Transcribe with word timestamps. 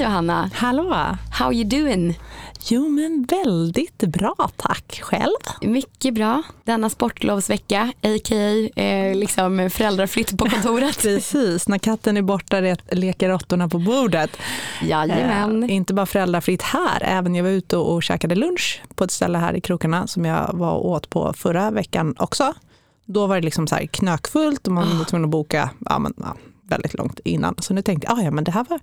Johanna! 0.00 0.50
Hallå! 0.54 1.16
How 1.30 1.52
you 1.52 1.64
doing? 1.64 2.18
Jo 2.68 2.88
men 2.88 3.26
väldigt 3.30 3.98
bra 3.98 4.34
tack, 4.56 5.00
själv? 5.02 5.36
Mycket 5.62 6.14
bra. 6.14 6.42
Denna 6.64 6.90
sportlovsvecka, 6.90 7.92
a.k.a. 8.02 8.80
Eh, 8.82 9.14
liksom 9.16 9.70
föräldraflytt 9.70 10.38
på 10.38 10.48
kontoret. 10.48 10.98
Precis, 11.02 11.68
när 11.68 11.78
katten 11.78 12.16
är 12.16 12.22
borta 12.22 12.60
leker 12.90 13.28
råttorna 13.28 13.68
på 13.68 13.78
bordet. 13.78 14.36
Jajamän. 14.82 15.62
Eh, 15.62 15.74
inte 15.74 15.94
bara 15.94 16.06
föräldrafritt 16.06 16.62
här, 16.62 17.02
även 17.02 17.34
jag 17.34 17.44
var 17.44 17.50
ute 17.50 17.76
och 17.76 18.02
käkade 18.02 18.34
lunch 18.34 18.82
på 18.94 19.04
ett 19.04 19.10
ställe 19.10 19.38
här 19.38 19.54
i 19.54 19.60
krokarna 19.60 20.06
som 20.06 20.24
jag 20.24 20.50
var 20.54 20.74
åt 20.74 21.10
på 21.10 21.32
förra 21.32 21.70
veckan 21.70 22.14
också. 22.18 22.54
Då 23.06 23.26
var 23.26 23.34
det 23.34 23.44
liksom 23.44 23.66
så 23.66 23.74
här 23.74 23.86
knökfullt 23.86 24.66
och 24.66 24.72
man 24.72 24.98
var 24.98 25.04
tvungen 25.04 25.24
att 25.24 25.30
boka 25.30 25.70
ja, 25.86 25.98
men, 25.98 26.14
ja, 26.16 26.36
väldigt 26.68 26.94
långt 26.94 27.20
innan. 27.24 27.54
Så 27.58 27.74
nu 27.74 27.82
tänkte 27.82 28.06
jag, 28.08 28.18
ah, 28.18 28.22
ja 28.22 28.30
men 28.30 28.44
det 28.44 28.50
här 28.50 28.66
var 28.68 28.80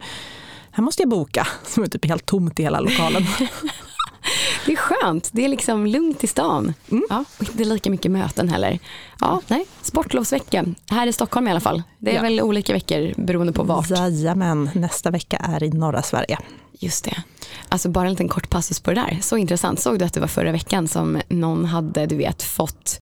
här 0.75 0.83
måste 0.83 1.01
jag 1.01 1.09
boka. 1.09 1.47
Det 1.75 1.81
är 1.81 1.87
typ 1.87 2.05
helt 2.05 2.25
tomt 2.25 2.59
i 2.59 2.63
hela 2.63 2.79
lokalen. 2.79 3.23
det 4.65 4.71
är 4.71 4.75
skönt, 4.75 5.29
det 5.33 5.45
är 5.45 5.49
liksom 5.49 5.85
lugnt 5.85 6.23
i 6.23 6.27
stan. 6.27 6.73
Mm. 6.91 7.05
Ja, 7.09 7.25
och 7.37 7.49
inte 7.49 7.63
lika 7.63 7.89
mycket 7.89 8.11
möten 8.11 8.49
heller. 8.49 8.79
Ja, 9.19 9.41
nej, 9.47 9.65
sportlovsvecka. 9.81 10.65
Här 10.89 11.07
i 11.07 11.13
Stockholm 11.13 11.47
i 11.47 11.51
alla 11.51 11.59
fall. 11.59 11.83
Det 11.99 12.11
är 12.11 12.15
ja. 12.15 12.21
väl 12.21 12.41
olika 12.41 12.73
veckor 12.73 13.13
beroende 13.17 13.53
på 13.53 13.63
vart. 13.63 13.89
Jajamän, 13.89 14.69
nästa 14.73 15.11
vecka 15.11 15.37
är 15.37 15.63
i 15.63 15.69
norra 15.69 16.01
Sverige. 16.01 16.37
Just 16.79 17.05
det. 17.05 17.23
Alltså 17.69 17.89
bara 17.89 18.05
en 18.05 18.11
liten 18.11 18.29
kort 18.29 18.49
passus 18.49 18.79
på 18.79 18.91
det 18.91 19.01
där. 19.01 19.19
Så 19.21 19.37
intressant. 19.37 19.79
Såg 19.79 19.99
du 19.99 20.05
att 20.05 20.13
det 20.13 20.19
var 20.19 20.27
förra 20.27 20.51
veckan 20.51 20.87
som 20.87 21.21
någon 21.27 21.65
hade, 21.65 22.05
du 22.05 22.15
vet, 22.15 22.43
fått 22.43 22.99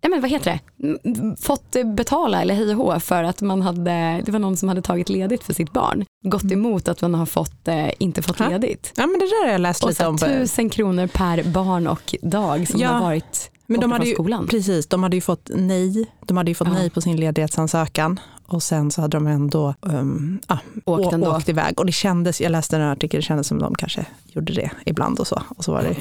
ja 0.00 0.08
men 0.08 0.20
vad 0.20 0.30
heter 0.30 0.58
det, 0.76 1.36
fått 1.40 1.76
betala 1.84 2.42
eller 2.42 2.54
hej 2.54 2.74
och 2.74 3.02
för 3.02 3.24
att 3.24 3.40
man 3.40 3.62
hade, 3.62 4.22
det 4.24 4.32
var 4.32 4.38
någon 4.38 4.56
som 4.56 4.68
hade 4.68 4.82
tagit 4.82 5.08
ledigt 5.08 5.44
för 5.44 5.54
sitt 5.54 5.72
barn. 5.72 6.04
Gått 6.24 6.42
mm. 6.42 6.58
emot 6.58 6.88
att 6.88 7.00
man 7.00 7.14
har 7.14 7.26
fått, 7.26 7.68
eh, 7.68 7.90
inte 7.98 8.22
fått 8.22 8.38
ha? 8.38 8.48
ledigt. 8.48 8.92
Ja 8.96 9.06
men 9.06 9.18
det 9.18 9.26
där 9.26 9.44
har 9.44 9.52
jag 9.52 9.60
läst 9.60 9.82
och 9.82 9.88
lite 9.88 10.06
om. 10.06 10.18
Tusen 10.18 10.70
kronor 10.70 11.06
per 11.06 11.42
barn 11.42 11.86
och 11.86 12.14
dag 12.22 12.68
som 12.68 12.80
ja. 12.80 12.88
har 12.88 13.00
varit 13.00 13.50
men 13.66 13.80
de 13.80 13.92
hade 13.92 14.06
ju, 14.06 14.14
skolan. 14.14 14.46
Precis, 14.46 14.86
de 14.86 15.02
hade 15.02 15.16
ju 15.16 15.20
fått 15.20 15.50
nej. 15.54 16.10
De 16.20 16.36
hade 16.36 16.50
ju 16.50 16.54
fått 16.54 16.68
ja. 16.68 16.74
nej 16.74 16.90
på 16.90 17.00
sin 17.00 17.16
ledighetsansökan 17.16 18.20
och 18.46 18.62
sen 18.62 18.90
så 18.90 19.00
hade 19.00 19.16
de 19.16 19.26
ändå 19.26 19.74
um, 19.80 20.40
ah, 20.46 20.58
åkt, 20.84 21.12
ändå. 21.12 21.36
åkt 21.36 21.48
iväg. 21.48 21.80
Och 21.80 21.86
det 21.86 21.92
kändes, 21.92 22.40
jag 22.40 22.52
läste 22.52 22.76
en 22.76 22.82
artikel, 22.82 23.20
det 23.20 23.24
kändes 23.24 23.46
som 23.46 23.58
de 23.58 23.74
kanske 23.74 24.06
gjorde 24.26 24.52
det 24.52 24.70
ibland 24.86 25.20
och 25.20 25.26
så. 25.26 25.42
Och 25.48 25.64
så 25.64 25.72
var 25.72 25.82
det 25.82 25.96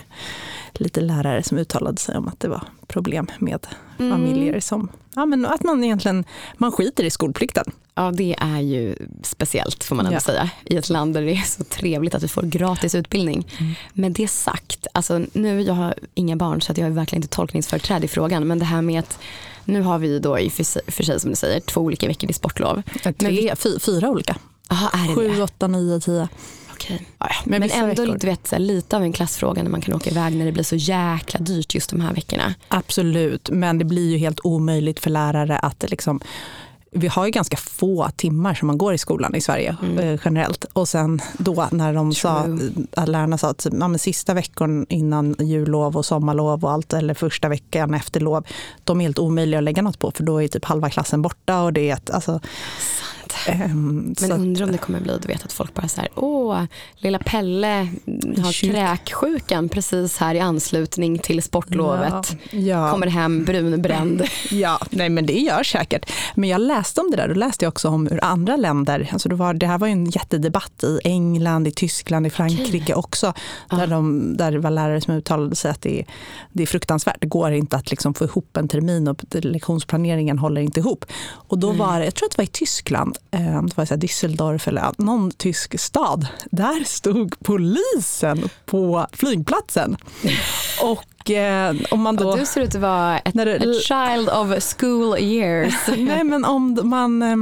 lite 0.79 1.01
lärare 1.01 1.43
som 1.43 1.57
uttalade 1.57 1.97
sig 1.97 2.17
om 2.17 2.27
att 2.27 2.39
det 2.39 2.47
var 2.47 2.63
problem 2.87 3.27
med 3.39 3.67
mm. 3.99 4.11
familjer 4.11 4.59
som, 4.59 4.89
ja 5.15 5.25
men 5.25 5.45
att 5.45 5.63
man 5.63 5.83
egentligen, 5.83 6.25
man 6.57 6.71
skiter 6.71 7.03
i 7.03 7.09
skolplikten. 7.09 7.71
Ja 7.95 8.11
det 8.11 8.35
är 8.39 8.59
ju 8.59 8.95
speciellt 9.23 9.83
får 9.83 9.95
man 9.95 10.05
ändå 10.05 10.15
ja. 10.15 10.19
säga 10.19 10.49
i 10.65 10.75
ett 10.75 10.89
land 10.89 11.13
där 11.13 11.21
det 11.21 11.31
är 11.31 11.41
så 11.41 11.63
trevligt 11.63 12.15
att 12.15 12.23
vi 12.23 12.27
får 12.27 12.41
gratis 12.41 12.95
utbildning. 12.95 13.47
Mm. 13.59 13.73
Med 13.93 14.11
det 14.11 14.27
sagt, 14.27 14.87
alltså 14.93 15.21
nu 15.33 15.61
jag 15.61 15.73
har 15.73 15.95
inga 16.13 16.35
barn 16.35 16.61
så 16.61 16.71
att 16.71 16.77
jag 16.77 16.85
har 16.85 16.91
verkligen 16.91 17.23
inte 17.23 17.35
tolkningsföreträde 17.35 18.05
i 18.05 18.07
frågan 18.07 18.47
men 18.47 18.59
det 18.59 18.65
här 18.65 18.81
med 18.81 18.99
att 18.99 19.19
nu 19.65 19.81
har 19.81 19.99
vi 19.99 20.19
då 20.19 20.39
i 20.39 20.49
för, 20.49 21.03
sig 21.03 21.19
som 21.19 21.29
du 21.29 21.35
säger 21.35 21.59
två 21.59 21.81
olika 21.81 22.07
veckor 22.07 22.29
i 22.29 22.33
sportlov. 22.33 22.81
Tre, 23.17 23.53
vi, 23.63 23.79
fyra 23.79 24.09
olika. 24.09 24.35
Aha, 24.67 24.89
är 24.93 25.07
det 25.07 25.15
Sju, 25.15 25.41
åtta, 25.41 25.67
nio, 25.67 25.99
tio. 25.99 26.27
Okej. 26.73 27.07
Ja, 27.19 27.29
men, 27.45 27.59
men 27.59 27.71
ändå 27.71 28.05
du 28.05 28.27
vet, 28.27 28.47
så 28.47 28.55
här, 28.55 28.59
lite 28.59 28.97
av 28.97 29.03
en 29.03 29.13
klassfråga 29.13 29.63
när 29.63 29.69
man 29.69 29.81
kan 29.81 29.93
åka 29.93 30.09
iväg 30.09 30.35
när 30.35 30.45
det 30.45 30.51
blir 30.51 30.63
så 30.63 30.75
jäkla 30.75 31.39
dyrt 31.39 31.75
just 31.75 31.89
de 31.89 32.01
här 32.01 32.13
veckorna. 32.13 32.53
Absolut, 32.67 33.49
men 33.49 33.77
det 33.77 33.85
blir 33.85 34.11
ju 34.11 34.17
helt 34.17 34.39
omöjligt 34.43 34.99
för 34.99 35.09
lärare 35.09 35.57
att 35.57 35.89
liksom 35.89 36.21
vi 36.95 37.07
har 37.07 37.25
ju 37.25 37.31
ganska 37.31 37.57
få 37.57 38.09
timmar 38.15 38.53
som 38.53 38.67
man 38.67 38.77
går 38.77 38.93
i 38.93 38.97
skolan 38.97 39.35
i 39.35 39.41
Sverige 39.41 39.77
mm. 39.81 39.99
Eh, 39.99 40.19
generellt. 40.25 40.65
Och 40.73 40.89
sen 40.89 41.21
då 41.37 41.67
när 41.71 41.93
de 41.93 42.13
sa, 42.13 42.45
lärarna 43.05 43.37
sa 43.37 43.49
att 43.49 43.67
ja, 43.71 43.97
sista 43.97 44.33
veckan 44.33 44.85
innan 44.89 45.35
jullov 45.39 45.97
och 45.97 46.05
sommarlov 46.05 46.65
och 46.65 46.71
allt, 46.71 46.93
eller 46.93 47.13
första 47.13 47.49
veckan 47.49 47.93
efter 47.93 48.19
lov, 48.19 48.47
de 48.83 49.01
är 49.01 49.03
helt 49.03 49.19
omöjliga 49.19 49.57
att 49.57 49.63
lägga 49.63 49.81
något 49.81 49.99
på 49.99 50.11
för 50.11 50.23
då 50.23 50.41
är 50.41 50.47
typ 50.47 50.65
halva 50.65 50.89
klassen 50.89 51.21
borta 51.21 51.61
och 51.61 51.73
det 51.73 51.89
är 51.89 51.93
ett, 51.93 52.09
alltså, 52.09 52.39
Um, 53.49 54.15
Men 54.21 54.31
undrar 54.31 54.65
om 54.65 54.71
det 54.71 54.77
kommer 54.77 54.99
bli, 54.99 55.17
du 55.21 55.27
vet 55.27 55.43
att 55.43 55.53
folk 55.53 55.73
bara 55.73 55.87
så 55.87 56.01
här, 56.01 56.09
åh, 56.15 56.63
lilla 56.97 57.19
Pelle 57.19 57.87
har 58.43 58.71
kräksjukan 58.71 59.69
precis 59.69 60.17
här 60.17 60.35
i 60.35 60.39
anslutning 60.39 61.19
till 61.19 61.43
sportlovet. 61.43 62.37
Ja, 62.51 62.59
ja. 62.59 62.91
Kommer 62.91 63.07
hem 63.07 63.45
brunbränd. 63.45 64.23
Ja, 64.49 64.79
nej 64.89 65.09
men 65.09 65.25
det 65.25 65.39
gör 65.39 65.63
säkert. 65.63 66.11
Men 66.35 66.49
jag 66.49 66.61
läste 66.61 67.01
om 67.01 67.11
det 67.11 67.17
där, 67.17 67.27
då 67.27 67.33
läste 67.33 67.65
jag 67.65 67.69
också 67.69 67.89
om 67.89 68.07
hur 68.07 68.23
andra 68.23 68.55
länder, 68.55 69.09
alltså 69.11 69.29
det, 69.29 69.35
var, 69.35 69.53
det 69.53 69.67
här 69.67 69.77
var 69.77 69.87
ju 69.87 69.93
en 69.93 70.05
jättedebatt 70.05 70.83
i 70.83 70.99
England, 71.03 71.67
i 71.67 71.71
Tyskland, 71.71 72.27
i 72.27 72.29
Frankrike 72.29 72.83
okay. 72.83 72.95
också, 72.95 73.33
där, 73.69 73.87
de, 73.87 74.37
där 74.37 74.51
det 74.51 74.59
var 74.59 74.71
lärare 74.71 75.01
som 75.01 75.13
uttalade 75.13 75.55
sig 75.55 75.71
att 75.71 75.81
det 75.81 75.99
är, 75.99 76.05
det 76.51 76.63
är 76.63 76.67
fruktansvärt, 76.67 77.17
det 77.21 77.27
går 77.27 77.51
inte 77.51 77.77
att 77.77 77.89
liksom 77.89 78.13
få 78.13 78.23
ihop 78.23 78.57
en 78.57 78.67
termin 78.67 79.07
och 79.07 79.23
lektionsplaneringen 79.31 80.39
håller 80.39 80.61
inte 80.61 80.79
ihop. 80.79 81.05
Och 81.31 81.57
då 81.57 81.71
var 81.71 81.99
det, 81.99 82.05
jag 82.05 82.15
tror 82.15 82.27
att 82.27 82.31
det 82.31 82.37
var 82.37 82.43
i 82.43 82.47
Tyskland, 82.47 83.12
Eh, 83.31 83.61
det 83.63 83.77
var 83.77 83.85
så 83.85 83.95
Düsseldorf 83.95 84.67
eller 84.67 84.91
någon 84.97 85.31
tysk 85.31 85.79
stad. 85.79 86.27
Där 86.51 86.83
stod 86.83 87.35
polisen 87.39 88.49
på 88.65 89.07
flygplatsen. 89.13 89.97
Och 90.81 91.22
och 91.23 91.31
eh, 91.31 91.75
om 91.91 92.01
man 92.01 92.15
då... 92.15 92.29
Och 92.29 92.37
du 92.37 92.45
ser 92.45 92.61
ut 92.61 92.75
att 92.75 92.81
vara 92.81 93.19
ett, 93.19 93.33
det, 93.33 93.73
child 93.83 94.29
of 94.29 94.75
school 94.77 95.17
years. 95.17 95.73
nej 95.97 96.23
men 96.23 96.45
om 96.45 96.79
man, 96.83 97.21
eh, 97.21 97.37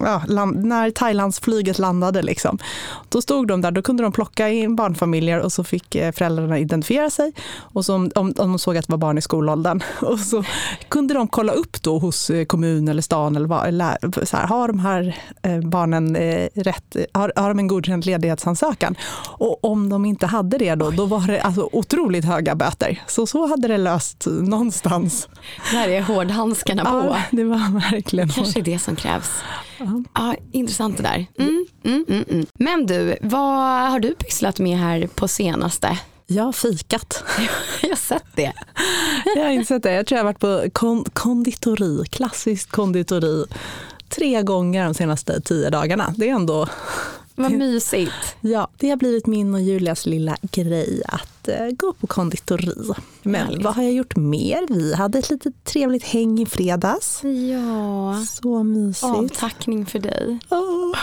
ja, 0.00 0.22
land, 0.28 0.64
när 0.64 0.90
Thailandsflyget 0.90 1.78
landade 1.78 2.22
liksom, 2.22 2.58
då 3.08 3.22
stod 3.22 3.48
de 3.48 3.60
där, 3.60 3.70
då 3.70 3.82
kunde 3.82 4.02
de 4.02 4.12
plocka 4.12 4.48
in 4.48 4.76
barnfamiljer 4.76 5.40
och 5.40 5.52
så 5.52 5.64
fick 5.64 5.94
eh, 5.94 6.12
föräldrarna 6.12 6.58
identifiera 6.58 7.10
sig 7.10 7.32
och 7.58 7.84
så 7.84 7.94
om, 7.94 8.10
om, 8.14 8.32
de 8.32 8.58
såg 8.58 8.76
att 8.76 8.86
det 8.86 8.92
var 8.92 8.98
barn 8.98 9.18
i 9.18 9.22
skolåldern 9.22 9.82
och 10.00 10.18
så 10.18 10.44
kunde 10.88 11.14
de 11.14 11.28
kolla 11.28 11.52
upp 11.52 11.82
då 11.82 11.98
hos 11.98 12.30
eh, 12.30 12.44
kommun 12.44 12.88
eller 12.88 13.02
stan 13.02 13.36
eller, 13.36 13.48
vad, 13.48 14.28
så 14.28 14.36
här, 14.36 14.46
har 14.46 14.68
de 14.68 14.78
här 14.78 15.16
barnen 15.62 16.16
rätt, 16.54 16.96
har, 17.12 17.32
har 17.36 17.48
de 17.48 17.58
en 17.58 17.66
godkänd 17.66 18.06
ledighetsansökan? 18.06 18.96
Och 19.38 19.64
om 19.64 19.88
de 19.88 20.04
inte 20.04 20.26
hade 20.26 20.58
det 20.58 20.74
då, 20.74 20.90
då 20.90 21.06
var 21.06 21.26
det 21.26 21.40
alltså 21.40 21.68
otroligt 21.72 22.24
höga 22.24 22.54
böter. 22.54 23.02
Så 23.06 23.25
så 23.26 23.46
hade 23.46 23.68
det 23.68 23.78
löst 23.78 24.26
någonstans. 24.26 25.28
Där 25.72 25.88
är 25.88 26.02
hårdhandskarna 26.02 26.84
på. 26.84 26.96
Ja, 26.96 27.22
det 27.30 27.44
var 27.44 27.90
verkligen. 27.90 28.28
Det 28.28 28.34
kanske 28.34 28.60
är 28.60 28.64
det 28.64 28.78
som 28.78 28.96
krävs. 28.96 29.30
Ja. 29.78 30.02
ja 30.14 30.34
intressant 30.52 30.96
det 30.96 31.02
där. 31.02 31.26
Mm, 31.38 31.66
mm, 31.84 32.04
mm, 32.08 32.24
mm, 32.28 32.46
Men 32.54 32.86
du, 32.86 33.16
vad 33.20 33.90
har 33.90 34.00
du 34.00 34.14
pysslat 34.14 34.58
med 34.58 34.78
här 34.78 35.06
på 35.06 35.28
senaste? 35.28 35.98
Jag 36.26 36.44
har 36.44 36.52
fikat. 36.52 37.24
jag 37.82 37.88
har 37.88 37.96
sett 37.96 38.26
det. 38.34 38.52
jag 39.36 39.44
har 39.44 39.50
insett 39.50 39.82
det. 39.82 39.92
Jag 39.92 40.06
tror 40.06 40.16
jag 40.16 40.24
har 40.24 40.32
varit 40.32 40.40
på 40.40 40.70
kon 40.72 41.04
konditori, 41.04 42.04
klassiskt 42.10 42.70
konditori, 42.70 43.44
tre 44.08 44.42
gånger 44.42 44.84
de 44.84 44.94
senaste 44.94 45.40
tio 45.40 45.70
dagarna. 45.70 46.14
Det 46.16 46.28
är 46.28 46.34
ändå 46.34 46.68
vad 47.36 47.52
mysigt. 47.52 48.36
Ja, 48.40 48.68
det 48.76 48.90
har 48.90 48.96
blivit 48.96 49.26
min 49.26 49.54
och 49.54 49.60
Julias 49.60 50.06
lilla 50.06 50.36
grej 50.42 51.02
att 51.08 51.48
uh, 51.48 51.76
gå 51.76 51.92
på 51.92 52.06
konditori. 52.06 52.94
Men 53.22 53.46
Härligt. 53.46 53.64
vad 53.64 53.74
har 53.74 53.82
jag 53.82 53.92
gjort 53.92 54.16
mer? 54.16 54.74
Vi 54.74 54.94
hade 54.94 55.18
ett 55.18 55.30
litet 55.30 55.64
trevligt 55.64 56.04
häng 56.04 56.40
i 56.40 56.46
fredags. 56.46 57.20
Ja. 57.24 58.24
Så 58.28 58.62
mysigt. 58.62 59.04
Avtackning 59.04 59.86
för 59.86 59.98
dig. 59.98 60.38
Oh. 60.50 60.96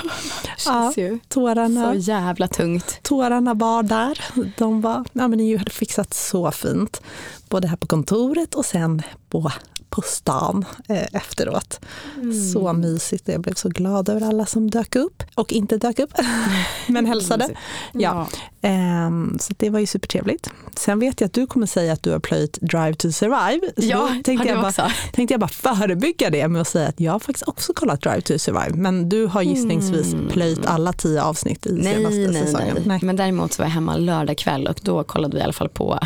ja, 0.65 0.93
tårarna. 1.27 1.93
Så 1.93 1.99
jävla 1.99 2.47
tungt. 2.47 2.99
Tårarna 3.01 3.53
var 3.53 3.83
där. 3.83 4.19
De 4.57 4.81
var, 4.81 5.05
ja 5.13 5.27
men 5.27 5.37
ni 5.37 5.55
hade 5.55 5.71
fixat 5.71 6.13
så 6.13 6.51
fint. 6.51 7.01
Både 7.49 7.67
här 7.67 7.77
på 7.77 7.87
kontoret 7.87 8.55
och 8.55 8.65
sen 8.65 9.01
på 9.29 9.51
på 9.93 10.01
stan 10.01 10.65
eh, 10.87 11.07
efteråt. 11.11 11.79
Mm. 12.15 12.51
Så 12.51 12.73
mysigt. 12.73 13.27
Jag 13.27 13.41
blev 13.41 13.53
så 13.53 13.69
glad 13.69 14.09
över 14.09 14.27
alla 14.27 14.45
som 14.45 14.69
dök 14.69 14.95
upp 14.95 15.23
och 15.35 15.51
inte 15.51 15.77
dök 15.77 15.99
upp, 15.99 16.13
men 16.87 17.05
hälsade. 17.05 17.49
Ja. 17.91 18.27
Eh, 18.61 19.09
så 19.39 19.53
det 19.57 19.69
var 19.69 19.79
ju 19.79 19.85
supertrevligt. 19.85 20.49
Sen 20.75 20.99
vet 20.99 21.21
jag 21.21 21.25
att 21.25 21.33
du 21.33 21.47
kommer 21.47 21.65
säga 21.65 21.93
att 21.93 22.03
du 22.03 22.11
har 22.11 22.19
plöjt 22.19 22.57
Drive 22.61 22.93
to 22.93 23.11
Survive. 23.11 23.67
Så 23.77 23.83
ja, 23.83 24.15
tänkte 24.23 24.47
jag, 24.47 24.61
bara, 24.61 24.91
tänkte 25.13 25.33
jag 25.33 25.39
bara 25.39 25.47
förebygga 25.47 26.29
det 26.29 26.47
med 26.47 26.61
att 26.61 26.67
säga 26.67 26.87
att 26.87 26.99
jag 26.99 27.11
har 27.11 27.19
faktiskt 27.19 27.47
också 27.47 27.73
kollat 27.73 28.01
Drive 28.01 28.21
to 28.21 28.39
Survive. 28.39 28.73
Men 28.75 29.09
du 29.09 29.25
har 29.25 29.41
gissningsvis 29.41 30.13
mm. 30.13 30.27
plöjt 30.27 30.65
alla 30.65 30.93
tio 30.93 31.23
avsnitt 31.23 31.65
i 31.65 31.73
nej, 31.73 31.95
senaste 31.95 32.17
nej, 32.17 32.45
säsongen. 32.45 32.73
Nej. 32.73 32.83
nej. 32.85 32.99
Men 33.01 33.15
däremot 33.15 33.53
så 33.53 33.61
var 33.61 33.65
jag 33.65 33.73
hemma 33.73 33.97
lördag 33.97 34.37
kväll 34.37 34.67
och 34.67 34.79
då 34.83 35.03
kollade 35.03 35.35
vi 35.35 35.39
i 35.39 35.43
alla 35.43 35.53
fall 35.53 35.69
på 35.69 35.99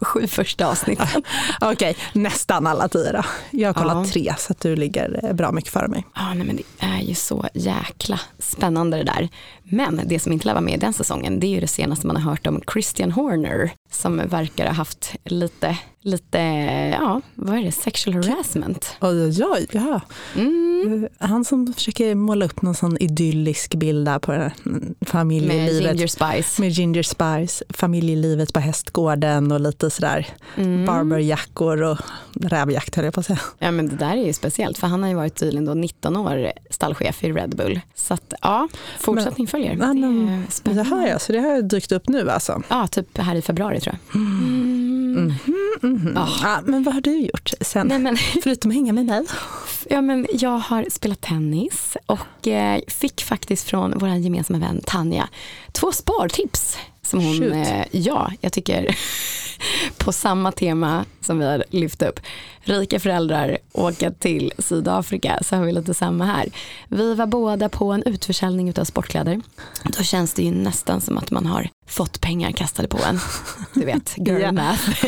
sju 0.00 0.26
första 0.26 0.66
avsnitten. 0.66 1.06
Okej, 1.60 1.72
okay, 1.72 1.94
nästan 2.12 2.66
alla 2.66 2.88
tio 2.88 3.12
då. 3.12 3.22
Jag 3.50 3.68
har 3.68 3.74
kollat 3.74 4.06
ja. 4.06 4.12
tre 4.12 4.34
så 4.38 4.52
att 4.52 4.60
du 4.60 4.76
ligger 4.76 5.20
eh, 5.24 5.32
bra 5.32 5.52
mycket 5.52 5.72
före 5.72 5.88
mig. 5.88 6.06
Ja, 6.14 6.34
nej, 6.34 6.46
men 6.46 6.56
det 6.56 6.86
är 6.86 7.00
ju 7.00 7.14
så 7.14 7.46
jäkla 7.54 8.20
spännande 8.38 8.96
det 8.96 9.04
där. 9.04 9.28
Men 9.68 10.00
det 10.04 10.18
som 10.18 10.32
inte 10.32 10.46
lär 10.46 10.52
vara 10.54 10.64
med 10.64 10.74
i 10.74 10.78
den 10.78 10.92
säsongen 10.92 11.40
det 11.40 11.46
är 11.46 11.50
ju 11.50 11.60
det 11.60 11.66
senaste 11.68 12.06
man 12.06 12.16
har 12.16 12.30
hört 12.30 12.46
om 12.46 12.60
Christian 12.72 13.12
Horner. 13.12 13.70
som 13.90 14.16
verkar 14.28 14.66
ha 14.66 14.72
haft 14.72 15.14
lite, 15.24 15.78
lite, 16.00 16.38
ja, 17.00 17.20
vad 17.34 17.58
är 17.58 17.62
det, 17.62 17.72
sexual 17.72 18.16
harassment. 18.16 18.96
Oj, 19.00 19.22
oj, 19.24 19.44
oj, 19.44 19.66
ja. 19.72 20.00
Mm. 20.36 21.08
Han 21.18 21.44
som 21.44 21.72
försöker 21.74 22.14
måla 22.14 22.44
upp 22.44 22.62
någon 22.62 22.74
sån 22.74 22.96
idyllisk 22.98 23.74
bild 23.74 24.06
där 24.06 24.18
på 24.18 24.32
det 24.32 24.38
här 24.38 24.52
Med 24.62 24.94
familjelivet. 25.00 25.94
Ginger 25.98 26.06
Spice. 26.06 26.60
med 26.62 26.70
Ginger 26.70 27.02
Spice, 27.02 27.64
familjelivet 27.68 28.52
på 28.52 28.60
hästgården 28.60 29.52
och 29.52 29.60
lite 29.60 29.90
sådär 29.90 30.26
Mm. 30.56 30.84
barberjackor 30.86 31.82
och 31.82 31.98
rävjakt 32.40 32.94
höll 32.94 33.04
jag 33.04 33.14
på 33.14 33.20
att 33.20 33.26
säga. 33.26 33.40
Ja 33.58 33.70
men 33.70 33.88
det 33.88 33.96
där 33.96 34.16
är 34.16 34.24
ju 34.26 34.32
speciellt 34.32 34.78
för 34.78 34.86
han 34.86 35.02
har 35.02 35.08
ju 35.10 35.14
varit 35.16 35.34
tydligen 35.34 35.64
då 35.64 35.74
19 35.74 36.16
år 36.16 36.52
stallchef 36.70 37.24
i 37.24 37.32
Red 37.32 37.56
Bull. 37.56 37.80
Så 37.94 38.14
att 38.14 38.34
ja, 38.42 38.68
fortsättning. 38.98 39.48
Men, 39.52 39.55
det 39.58 39.66
är 39.66 39.76
men, 39.76 40.26
Det 40.46 40.52
spännande. 40.52 40.96
här 40.96 41.08
ja, 41.08 41.18
så 41.18 41.32
det 41.32 41.38
har 41.40 41.62
dykt 41.62 41.92
upp 41.92 42.08
nu 42.08 42.30
alltså. 42.30 42.62
Ja, 42.68 42.86
typ 42.86 43.18
här 43.18 43.34
i 43.34 43.42
februari 43.42 43.80
tror 43.80 43.96
jag. 44.12 44.16
Mm. 44.20 45.34
Mhm. 45.82 46.12
Ja. 46.14 46.28
Ja, 46.42 46.60
men 46.64 46.82
vad 46.82 46.94
har 46.94 47.00
du 47.00 47.16
gjort 47.20 47.52
sen? 47.60 47.86
Nej, 47.86 47.98
men, 47.98 48.16
Förutom 48.42 48.70
att 48.70 48.74
hänga 48.74 48.92
med 48.92 49.06
mig? 49.06 49.24
ja, 49.90 50.00
men 50.00 50.26
jag 50.32 50.58
har 50.58 50.86
spelat 50.90 51.20
tennis 51.20 51.96
och 52.06 52.48
eh, 52.48 52.80
fick 52.88 53.22
faktiskt 53.22 53.68
från 53.68 53.92
vår 53.98 54.08
gemensamma 54.08 54.58
vän 54.58 54.80
Tanja 54.86 55.28
två 55.72 55.92
spartips. 55.92 56.78
Som 57.02 57.20
hon, 57.20 57.52
eh, 57.52 57.84
ja, 57.90 58.32
jag 58.40 58.52
tycker 58.52 58.98
på 59.98 60.12
samma 60.12 60.52
tema 60.52 61.04
som 61.20 61.38
vi 61.38 61.46
har 61.46 61.64
lyft 61.70 62.02
upp. 62.02 62.20
Rika 62.68 63.00
föräldrar 63.00 63.58
åka 63.72 64.10
till 64.10 64.52
Sydafrika 64.58 65.38
så 65.42 65.56
har 65.56 65.64
vi 65.64 65.72
lite 65.72 65.94
samma 65.94 66.24
här. 66.24 66.46
Vi 66.88 67.14
var 67.14 67.26
båda 67.26 67.68
på 67.68 67.92
en 67.92 68.02
utförsäljning 68.02 68.72
av 68.78 68.84
sportkläder. 68.84 69.40
Då 69.84 70.02
känns 70.02 70.34
det 70.34 70.42
ju 70.42 70.50
nästan 70.50 71.00
som 71.00 71.18
att 71.18 71.30
man 71.30 71.46
har 71.46 71.68
fått 71.88 72.20
pengar 72.20 72.52
kastade 72.52 72.88
på 72.88 72.98
en. 73.08 73.18
Du 73.74 73.84
vet, 73.84 74.14
girl 74.16 74.40
Ja. 74.40 74.52
math. 74.52 75.04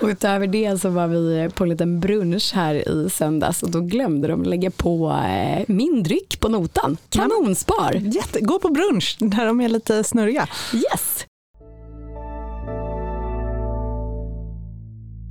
och 0.00 0.08
utöver 0.08 0.46
det 0.46 0.80
så 0.80 0.88
var 0.88 1.06
vi 1.08 1.48
på 1.54 1.64
en 1.64 1.70
liten 1.70 2.00
brunch 2.00 2.52
här 2.54 2.74
i 2.88 3.10
söndags 3.10 3.62
och 3.62 3.70
då 3.70 3.80
glömde 3.80 4.28
de 4.28 4.42
lägga 4.42 4.70
på 4.70 5.10
eh, 5.28 5.64
min 5.68 6.02
dryck 6.02 6.40
på 6.40 6.48
notan. 6.48 6.96
Kanonspar! 7.08 7.92
Jätte, 8.14 8.40
gå 8.40 8.58
på 8.58 8.68
brunch 8.68 9.16
när 9.20 9.46
de 9.46 9.60
är 9.60 9.68
lite 9.68 10.04
snurriga. 10.04 10.48
Yes! 10.74 11.26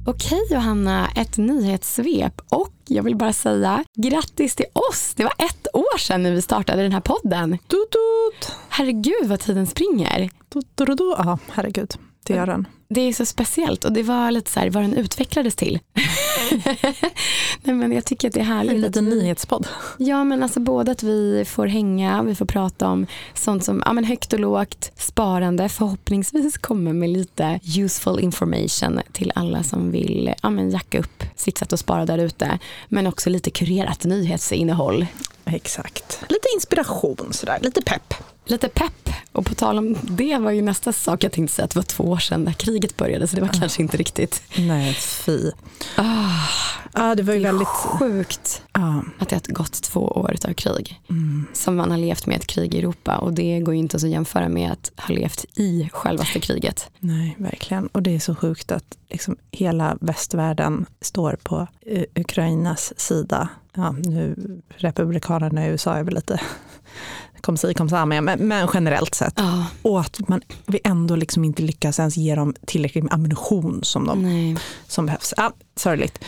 Okej 0.06 0.42
Johanna, 0.51 1.10
ett 1.16 1.38
nyhetssvep 1.38 2.42
och 2.50 2.74
jag 2.88 3.04
vill 3.04 3.16
bara 3.16 3.34
säga 3.34 3.84
grattis 3.98 4.56
till 4.56 4.66
oss. 4.92 5.13
Det 5.16 5.24
var 5.24 5.34
ett 5.38 5.68
år 5.74 5.98
sedan 5.98 6.24
när 6.24 6.31
vi 6.31 6.42
startade 6.42 6.81
den 6.81 6.92
här 6.92 7.00
podden. 7.01 7.57
Tut, 7.68 7.90
tut. 7.92 8.56
Herregud 8.69 9.25
vad 9.25 9.40
tiden 9.40 9.68
springer. 9.68 10.30
Tut, 10.50 10.75
tut, 10.75 10.88
tut. 10.88 11.00
Ja, 11.18 11.38
herregud. 11.50 11.94
Det 12.24 12.34
gör 12.34 12.48
den. 12.48 12.68
Det 12.90 13.01
är 13.01 13.13
så 13.13 13.25
speciellt 13.25 13.86
och 13.86 13.92
det 13.92 14.04
var 14.04 14.31
lite 14.31 14.51
så 14.51 14.60
här 14.60 14.69
vad 14.69 14.84
den 14.84 14.94
utvecklades 14.94 15.56
till. 15.56 15.80
Nej 17.64 17.76
men 17.76 17.92
jag 17.92 18.06
tycker 18.06 18.28
att 18.28 18.34
det 18.34 18.40
är 18.40 18.44
härligt. 18.44 18.74
En 18.74 18.81
liten 18.81 19.06
nyhetspodd. 19.10 19.68
Ja 19.98 20.24
men 20.24 20.44
alltså 20.44 20.60
både 20.60 20.92
att 20.92 21.04
vi 21.04 21.46
får 21.46 21.68
hänga, 21.68 22.24
vi 22.24 22.36
får 22.36 22.46
prata 22.46 22.88
om 22.88 23.08
sånt 23.34 23.64
som 23.64 23.84
ja, 23.86 23.94
men 23.94 24.04
högt 24.04 24.34
och 24.34 24.40
lågt 24.40 24.92
sparande 24.96 25.70
förhoppningsvis 25.70 26.58
kommer 26.58 26.94
med 26.94 27.10
lite 27.10 27.60
useful 27.78 28.20
information 28.20 29.02
till 29.12 29.31
alla 29.36 29.64
som 29.64 29.92
vill 29.92 30.34
ja, 30.44 30.50
men 30.50 30.70
jacka 30.72 31.00
upp 31.00 31.24
sitt 31.36 31.58
sätt 31.58 31.74
att 31.74 31.80
spara 31.80 32.06
där 32.06 32.18
ute. 32.18 32.60
Men 32.88 33.08
också 33.08 33.30
lite 33.30 33.52
kurerat 33.52 34.04
nyhetsinnehåll. 34.04 35.06
Exakt. 35.46 36.20
Lite 36.30 36.48
inspiration 36.56 37.28
sådär, 37.31 37.58
lite 37.62 37.81
pepp. 37.81 38.14
Lite 38.50 38.69
pepp. 38.69 39.10
Och 39.31 39.46
på 39.46 39.56
tal 39.56 39.78
om 39.78 39.96
det 40.04 40.38
var 40.38 40.51
ju 40.51 40.62
nästa 40.62 40.94
sak 40.94 41.24
jag 41.24 41.31
tänkte 41.31 41.56
säga 41.56 41.63
att 41.66 41.72
det 41.72 41.80
var 41.80 41.84
två 41.84 42.04
år 42.04 42.18
sedan 42.18 42.44
när 42.44 42.54
kriget 42.54 42.98
började 42.98 43.28
så 43.28 43.36
det 43.36 43.42
var 43.42 43.48
kanske 43.60 43.81
inte 43.81 43.98
riktigt 43.98 44.42
Nej, 44.57 44.94
fy. 44.94 45.51
ah, 45.96 46.48
Ja, 46.94 47.16
det 47.16 47.24
var 47.24 47.34
ju 47.34 47.40
väldigt... 47.40 47.68
sjukt 47.68 48.62
Ja, 48.74 49.04
att 49.19 49.30
det 49.30 49.36
har 49.48 49.54
gått 49.54 49.74
två 49.81 50.00
år 50.00 50.36
av 50.48 50.54
krig. 50.54 51.01
mm. 51.10 51.46
som 51.54 51.75
man 51.75 51.92
har 51.92 51.98
levt 51.98 52.25
med 52.25 52.38
ett 52.38 52.48
krig 52.48 52.75
i 52.75 52.80
Europa 52.80 53.18
och 53.18 53.34
det 53.34 53.60
går 53.60 53.74
ju 53.74 53.80
inte 53.80 53.98
att 53.98 54.04
jämföra 54.04 54.50
med 54.50 54.72
att 54.72 54.92
ha 54.98 55.16
levt 55.16 55.45
i 55.56 55.90
självaste 55.94 56.40
kriget. 56.40 56.90
Nej, 57.00 57.36
verkligen. 57.40 57.88
Och 57.88 58.02
det 58.04 58.16
är 58.16 58.19
så 58.19 58.36
sjukt 58.36 58.72
att 58.72 58.98
liksom 59.10 59.38
hela 59.52 59.98
västvärlden 60.02 60.86
står 61.02 61.38
på 61.44 61.68
eh, 61.86 62.04
Ukrainas 62.16 62.94
sida. 63.00 63.50
Ja, 63.74 63.92
nu, 63.92 64.36
Republikanerna 64.75 65.66
i 65.66 65.69
USA 65.69 65.94
är 65.94 66.04
väl 66.04 66.13
lite 66.16 66.40
kom 67.41 67.57
si 67.57 67.74
kom 67.74 67.89
sa 67.89 68.06
men, 68.06 68.25
men 68.25 68.68
generellt 68.74 69.15
sett. 69.15 69.33
Ja, 69.38 69.65
Och 69.81 70.00
att 70.00 70.30
man, 70.30 70.41
vi 70.65 70.80
ändå 70.83 71.15
liksom 71.15 71.45
inte 71.45 71.62
lyckas 71.62 72.00
ens 72.00 72.18
ge 72.18 72.36
dem 72.36 72.53
tillräckligt 72.65 73.03
med 73.03 73.13
ammunition 73.13 73.80
som, 73.83 74.06
de, 74.06 74.24
nej. 74.24 74.57
som 74.88 75.06
behövs. 75.06 75.33
Ja, 75.38 75.53
sorgligt. 75.75 76.19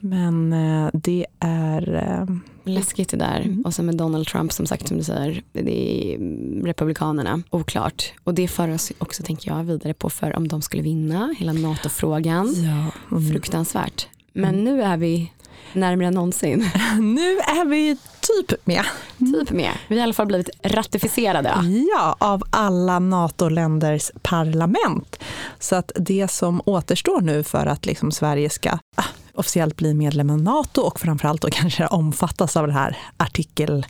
Men 0.00 0.52
eh, 0.52 0.90
det 0.92 1.26
är... 1.40 1.94
Eh, 1.94 2.36
Läskigt 2.64 3.10
det 3.10 3.16
där. 3.16 3.40
Mm. 3.40 3.62
Och 3.62 3.74
sen 3.74 3.86
med 3.86 3.96
Donald 3.96 4.26
Trump 4.26 4.52
som 4.52 4.66
sagt 4.66 4.88
som 4.88 4.96
du 4.96 5.04
säger, 5.04 5.42
det 5.52 6.14
är 6.14 6.18
Republikanerna, 6.64 7.42
oklart. 7.50 8.12
Och 8.24 8.34
det 8.34 8.48
för 8.48 8.68
oss 8.68 8.92
också 8.98 9.22
tänker 9.22 9.50
jag 9.50 9.64
vidare 9.64 9.94
på 9.94 10.10
för 10.10 10.36
om 10.36 10.48
de 10.48 10.62
skulle 10.62 10.82
vinna 10.82 11.34
hela 11.38 11.52
NATO-frågan. 11.52 12.54
ja, 12.56 13.16
mm. 13.16 13.30
Fruktansvärt. 13.30 14.08
Men 14.32 14.64
nu 14.64 14.82
är 14.82 14.96
vi 14.96 15.32
närmare 15.72 16.06
än 16.06 16.14
någonsin. 16.14 16.70
Nu 16.98 17.38
är 17.38 17.64
vi 17.64 17.96
typ 18.20 18.66
med. 18.66 18.84
Typ 19.18 19.50
med. 19.50 19.72
Vi 19.88 19.94
har 19.94 20.00
i 20.00 20.02
alla 20.02 20.12
fall 20.12 20.26
blivit 20.26 20.50
ratificerade. 20.62 21.54
Ja, 21.94 22.16
av 22.18 22.42
alla 22.50 22.98
NATO-länders 22.98 24.10
parlament. 24.22 25.20
Så 25.58 25.76
att 25.76 25.92
det 25.96 26.30
som 26.30 26.62
återstår 26.64 27.20
nu 27.20 27.42
för 27.42 27.66
att 27.66 27.86
liksom 27.86 28.12
Sverige 28.12 28.50
ska 28.50 28.78
ah, 28.96 29.04
officiellt 29.34 29.76
bli 29.76 29.94
medlem 29.94 30.30
av 30.30 30.38
NATO 30.38 30.80
och 30.80 31.00
framförallt 31.00 31.42
då 31.42 31.48
kanske 31.52 31.86
omfattas 31.86 32.56
av 32.56 32.66
det 32.66 32.72
här 32.72 32.98
artikel 33.16 33.86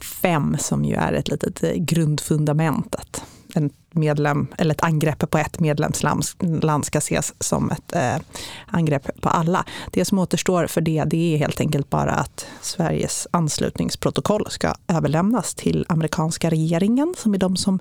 5 0.00 0.56
som 0.58 0.84
ju 0.84 0.94
är 0.94 1.12
ett 1.12 1.28
litet 1.28 1.62
eh, 1.62 1.72
grundfundament 1.74 2.94
att 2.94 3.24
en 3.56 3.70
medlem 3.90 4.46
eller 4.58 4.74
ett 4.74 4.82
angrepp 4.82 5.30
på 5.30 5.38
ett 5.38 5.60
medlemsland 5.60 6.24
ska 6.84 6.98
ses 6.98 7.34
som 7.38 7.70
ett 7.70 7.96
eh, 7.96 8.16
angrepp 8.66 9.20
på 9.20 9.28
alla. 9.28 9.64
Det 9.90 10.04
som 10.04 10.18
återstår 10.18 10.66
för 10.66 10.80
det, 10.80 11.04
det 11.04 11.34
är 11.34 11.38
helt 11.38 11.60
enkelt 11.60 11.90
bara 11.90 12.12
att 12.12 12.46
Sveriges 12.60 13.26
anslutningsprotokoll 13.30 14.46
ska 14.50 14.74
överlämnas 14.88 15.54
till 15.54 15.86
amerikanska 15.88 16.50
regeringen 16.50 17.14
som 17.18 17.34
är 17.34 17.38
de 17.38 17.56
som 17.56 17.80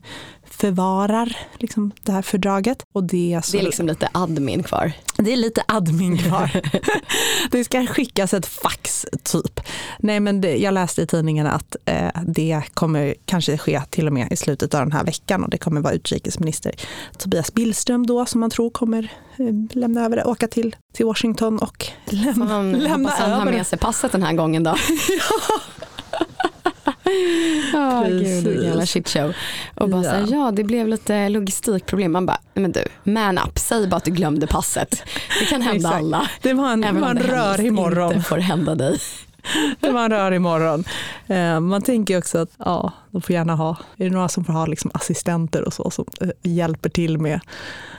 förvarar 0.56 1.38
liksom, 1.60 1.92
det 2.04 2.12
här 2.12 2.22
fördraget. 2.22 2.84
Och 2.94 3.04
det, 3.04 3.42
så, 3.44 3.52
Det 3.52 3.60
är 3.60 3.66
liksom 3.66 3.88
lite 3.88 4.10
admin 4.12 4.64
kvar. 4.64 4.92
det 5.18 5.34
är 5.34 5.38
lite 5.38 5.64
admin 5.68 6.18
kvar. 6.18 6.62
det 7.52 7.64
ska 7.64 7.86
skickas 7.88 8.34
ett 8.34 8.46
fax 8.46 9.06
typ. 9.24 9.60
Nej 10.00 10.20
men 10.20 10.42
det, 10.42 10.56
jag 10.58 10.74
läste 10.74 11.02
i 11.02 11.08
tidningen 11.08 11.48
att 11.48 11.76
eh, 11.86 12.10
det 12.28 12.62
kommer 12.74 13.16
kanske 13.26 13.58
ske 13.58 13.82
till 13.90 14.08
och 14.08 14.14
med 14.14 14.32
i 14.32 14.36
slutet 14.36 14.74
av 14.74 14.80
den 14.82 14.92
här 14.92 15.04
veckan 15.04 15.44
och 15.44 15.50
det 15.50 15.58
kommer 15.58 15.82
vara 15.82 15.94
utrikesminister 15.94 16.72
Tobias 17.18 17.54
Billström 17.54 18.06
då 18.08 18.26
som 18.26 18.40
man 18.42 18.50
tror 18.50 18.70
kommer 18.70 19.12
eh, 19.38 19.46
lämna 19.80 20.06
över 20.06 20.16
det, 20.16 20.24
åka 20.24 20.48
till, 20.48 20.76
till 20.94 21.06
Washington 21.06 21.60
och 21.60 21.86
läm, 22.06 22.34
Får 22.36 22.46
han 22.46 22.72
lämna 22.72 23.10
hoppas 23.10 23.20
han 23.20 23.32
har 23.32 23.38
över 23.42 23.52
det. 23.52 23.58
med 23.58 23.68
sig 23.68 23.80
passet 23.80 24.12
den 24.12 24.24
här 24.24 24.34
gången 24.34 24.64
då. 24.64 24.76
Ja, 25.10 25.60
Precis. 28.06 28.64
jävla 28.64 28.86
shitshow. 28.86 29.34
Och 29.76 29.90
bara 29.90 30.04
Ja. 30.04 30.10
här, 30.12 30.26
ja 30.32 30.52
det 30.52 30.64
blev 30.64 30.88
lite 30.88 31.30
logistikproblem. 31.30 32.12
Man 32.12 32.26
bara, 32.26 32.40
men 32.54 32.72
du, 32.72 32.84
man 33.04 33.38
up, 33.38 33.60
säg 33.60 33.88
bara 33.88 33.96
att 33.98 34.06
du 34.06 34.12
glömde 34.12 34.48
passet. 34.48 35.04
Det 35.40 35.46
kan 35.46 35.62
hända 35.62 35.90
alla. 35.90 36.30
Det 36.42 36.54
var 36.54 36.72
en, 36.74 36.84
Även 36.84 37.02
var 37.02 37.10
en 37.10 37.16
det 37.16 37.24
rörig 37.28 37.74
morgon. 37.74 38.14
inte 38.14 38.26
får 38.26 38.38
hända 38.38 38.76
dig. 38.76 39.00
Det 39.80 39.90
var 39.92 40.04
en 40.06 40.12
rörig 40.12 40.42
morgon. 40.42 40.84
Eh, 41.28 41.60
Man 41.60 41.82
tänker 41.82 42.18
också 42.18 42.38
att 42.38 42.50
ja, 42.58 42.92
de 43.12 43.22
får 43.22 43.34
gärna 43.34 43.56
ha, 43.56 43.70
är 43.98 44.04
det 44.06 44.10
några 44.10 44.30
som 44.30 44.46
får 44.46 44.54
ha 44.54 44.66
liksom 44.66 44.92
assistenter 44.94 45.62
och 45.62 45.74
så 45.74 45.90
som 45.92 46.06
eh, 46.22 46.28
hjälper 46.44 46.90
till 46.90 47.18
med 47.18 47.40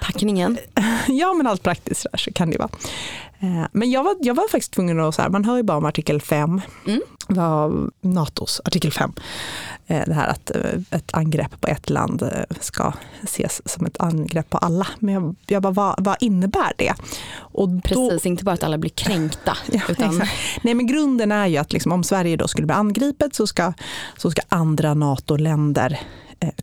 Packningen. 0.02 0.58
Ja, 1.08 1.32
men 1.34 1.46
allt 1.46 1.62
praktiskt 1.62 2.06
där, 2.12 2.18
så 2.18 2.32
kan 2.32 2.50
det 2.50 2.58
vara. 2.58 2.68
Eh, 3.40 3.64
Men 3.73 3.90
jag 3.90 4.05
var, 4.05 4.16
jag 4.21 4.35
var 4.35 4.49
faktiskt 4.49 4.73
tvungen 4.73 5.00
att, 5.00 5.14
så 5.14 5.23
här, 5.23 5.28
man 5.28 5.45
hör 5.45 5.57
ju 5.57 5.62
bara 5.62 5.76
om 5.78 5.85
artikel 5.85 6.21
5, 6.21 6.61
Mm. 6.87 7.00
var 7.28 7.90
NATOs 8.00 8.61
artikel 8.64 8.93
5. 8.93 9.12
Eh, 9.87 10.02
Det 10.07 10.14
här 10.14 10.28
att 10.28 10.50
eh, 10.57 10.81
ett 10.90 11.14
angrepp 11.14 11.61
på 11.61 11.69
ett 11.69 11.90
land 11.90 12.31
ska 12.61 12.93
ses 13.23 13.69
som 13.69 13.87
ett 13.87 14.00
angrepp 14.00 14.50
på 14.50 14.59
alla. 14.59 14.87
Men 14.99 15.14
jag, 15.14 15.37
jag 15.47 15.62
bara, 15.62 15.73
vad, 15.73 16.05
vad 16.05 16.16
innebär 16.21 16.73
det? 16.78 16.95
Och 17.37 17.69
då, 17.69 17.81
Precis, 17.81 18.26
inte 18.26 18.45
bara 18.45 18.52
att 18.52 18.62
alla 18.64 18.78
blir 18.78 18.90
kränkta. 18.90 19.57
Ja, 19.73 19.81
utan. 19.88 20.23
Nej, 20.62 20.75
men 20.75 20.87
grunden 20.87 21.33
är 21.33 21.47
ju 21.47 21.57
att 21.57 21.73
liksom, 21.73 21.93
om 21.93 22.05
Sverige 22.05 22.37
då 22.37 22.49
skulle 22.49 22.66
bli 22.66 22.75
angripet 22.76 23.35
så 23.35 23.47
ska, 23.47 23.73
så 24.16 24.31
ska 24.31 24.43
andra 24.49 24.95
NATO-länder 24.95 26.00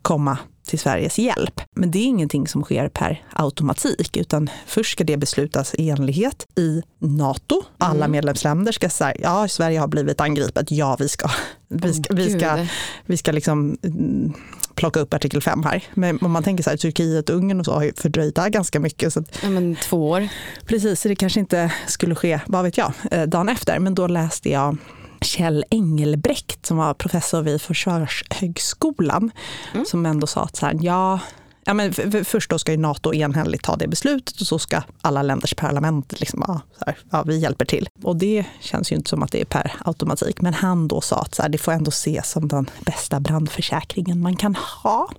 komma 0.02 0.38
till 0.66 0.80
Sveriges 0.80 1.20
hjälp. 1.20 1.62
Men 1.76 1.92
det 1.92 2.00
är 2.00 2.06
ingenting 2.06 2.48
som 2.48 2.64
sker 2.64 2.90
per 2.90 3.24
automatik, 3.34 4.18
utan 4.18 4.50
först 4.66 4.92
ska 4.92 5.04
det 5.04 5.18
beslutas 5.18 5.76
i 5.76 5.90
enlighet 5.90 6.48
i 6.56 6.82
NATO. 7.00 7.64
Alla 7.78 7.96
Mm. 8.06 8.12
medlemsländer 8.12 8.72
ska 8.72 8.90
säga, 8.90 9.16
ja, 9.20 9.48
Sverige 9.48 9.80
har 9.80 9.88
blivit 9.88 10.22
angripet, 10.22 10.72
ja, 10.72 10.96
vi 11.00 11.10
ska, 11.10 11.30
vi 11.68 11.94
ska, 11.94 12.04
Åh, 12.10 12.16
vi 12.16 12.30
ska, 12.40 12.68
vi 13.06 13.18
ska 13.18 13.32
liksom, 13.32 13.78
mm, 13.84 14.34
plocka 14.76 15.00
upp 15.00 15.14
artikel 15.14 15.42
5 15.42 15.64
här. 15.64 15.84
Men 15.94 16.20
om 16.22 16.32
man 16.32 16.44
tänker 16.44 16.64
så 16.64 16.70
här, 16.70 16.78
Turkiet 16.78 17.30
och 17.30 17.36
Ungern 17.36 17.60
och 17.60 17.66
så 17.66 17.74
har 17.74 17.84
ju 17.84 17.94
fördröjt 17.98 18.36
det 18.36 18.42
här 18.42 18.50
ganska 18.50 18.80
mycket. 18.80 19.14
Så 19.14 19.20
att, 19.20 19.40
Ja, 19.44 19.50
men 19.50 19.76
två 19.76 20.10
år. 20.10 20.28
precis, 20.66 21.02
så 21.02 21.08
det 21.08 21.16
kanske 21.16 21.40
inte 21.40 21.72
skulle 21.88 22.16
ske, 22.16 22.40
vad 22.48 22.64
vet 22.64 22.78
jag, 22.78 22.94
eh, 23.12 23.24
dagen 23.24 23.50
efter. 23.50 23.80
Men 23.80 23.96
då 23.96 24.08
läste 24.08 24.50
jag 24.50 24.78
Kjell 25.24 25.64
Engelbrekt 25.70 26.66
som 26.66 26.78
var 26.78 26.94
professor 26.94 27.42
vid 27.42 27.62
Försvarshögskolan 27.62 29.32
Mm. 29.74 29.86
som 29.86 30.06
ändå 30.06 30.28
sa 30.28 30.44
att 30.44 30.56
så 30.56 30.66
här, 30.66 30.78
ja, 30.82 31.20
ja 31.66 31.74
men 31.74 31.94
för, 31.94 32.12
för, 32.12 32.24
först 32.24 32.50
då 32.50 32.60
ska 32.60 32.72
ju 32.72 32.78
NATO 32.78 33.14
enhälligt 33.14 33.64
ta 33.64 33.76
det 33.76 33.88
beslutet 33.88 34.42
och 34.42 34.48
så 34.48 34.60
ska 34.60 34.82
alla 35.02 35.22
länders 35.22 35.54
parlament 35.54 36.20
liksom, 36.20 36.44
ja, 36.48 36.62
här, 36.86 36.98
ja, 37.12 37.24
vi 37.24 37.38
hjälper 37.38 37.66
till. 37.66 37.88
Och 38.04 38.16
det 38.16 38.46
känns 38.60 38.92
ju 38.92 38.96
inte 38.96 39.10
som 39.10 39.24
att 39.24 39.32
det 39.32 39.42
är 39.42 39.46
per 39.46 39.72
automatik. 39.86 40.42
Men 40.42 40.54
han 40.54 40.88
då 40.88 41.02
sa 41.02 41.20
att 41.20 41.36
så 41.36 41.42
här, 41.42 41.50
det 41.50 41.58
får 41.58 41.72
ändå 41.72 41.90
ses 41.90 42.32
som 42.32 42.48
den 42.48 42.70
bästa 42.86 43.20
brandförsäkringen 43.20 44.22
man 44.22 44.36
kan 44.36 44.56
ha. 44.56 45.10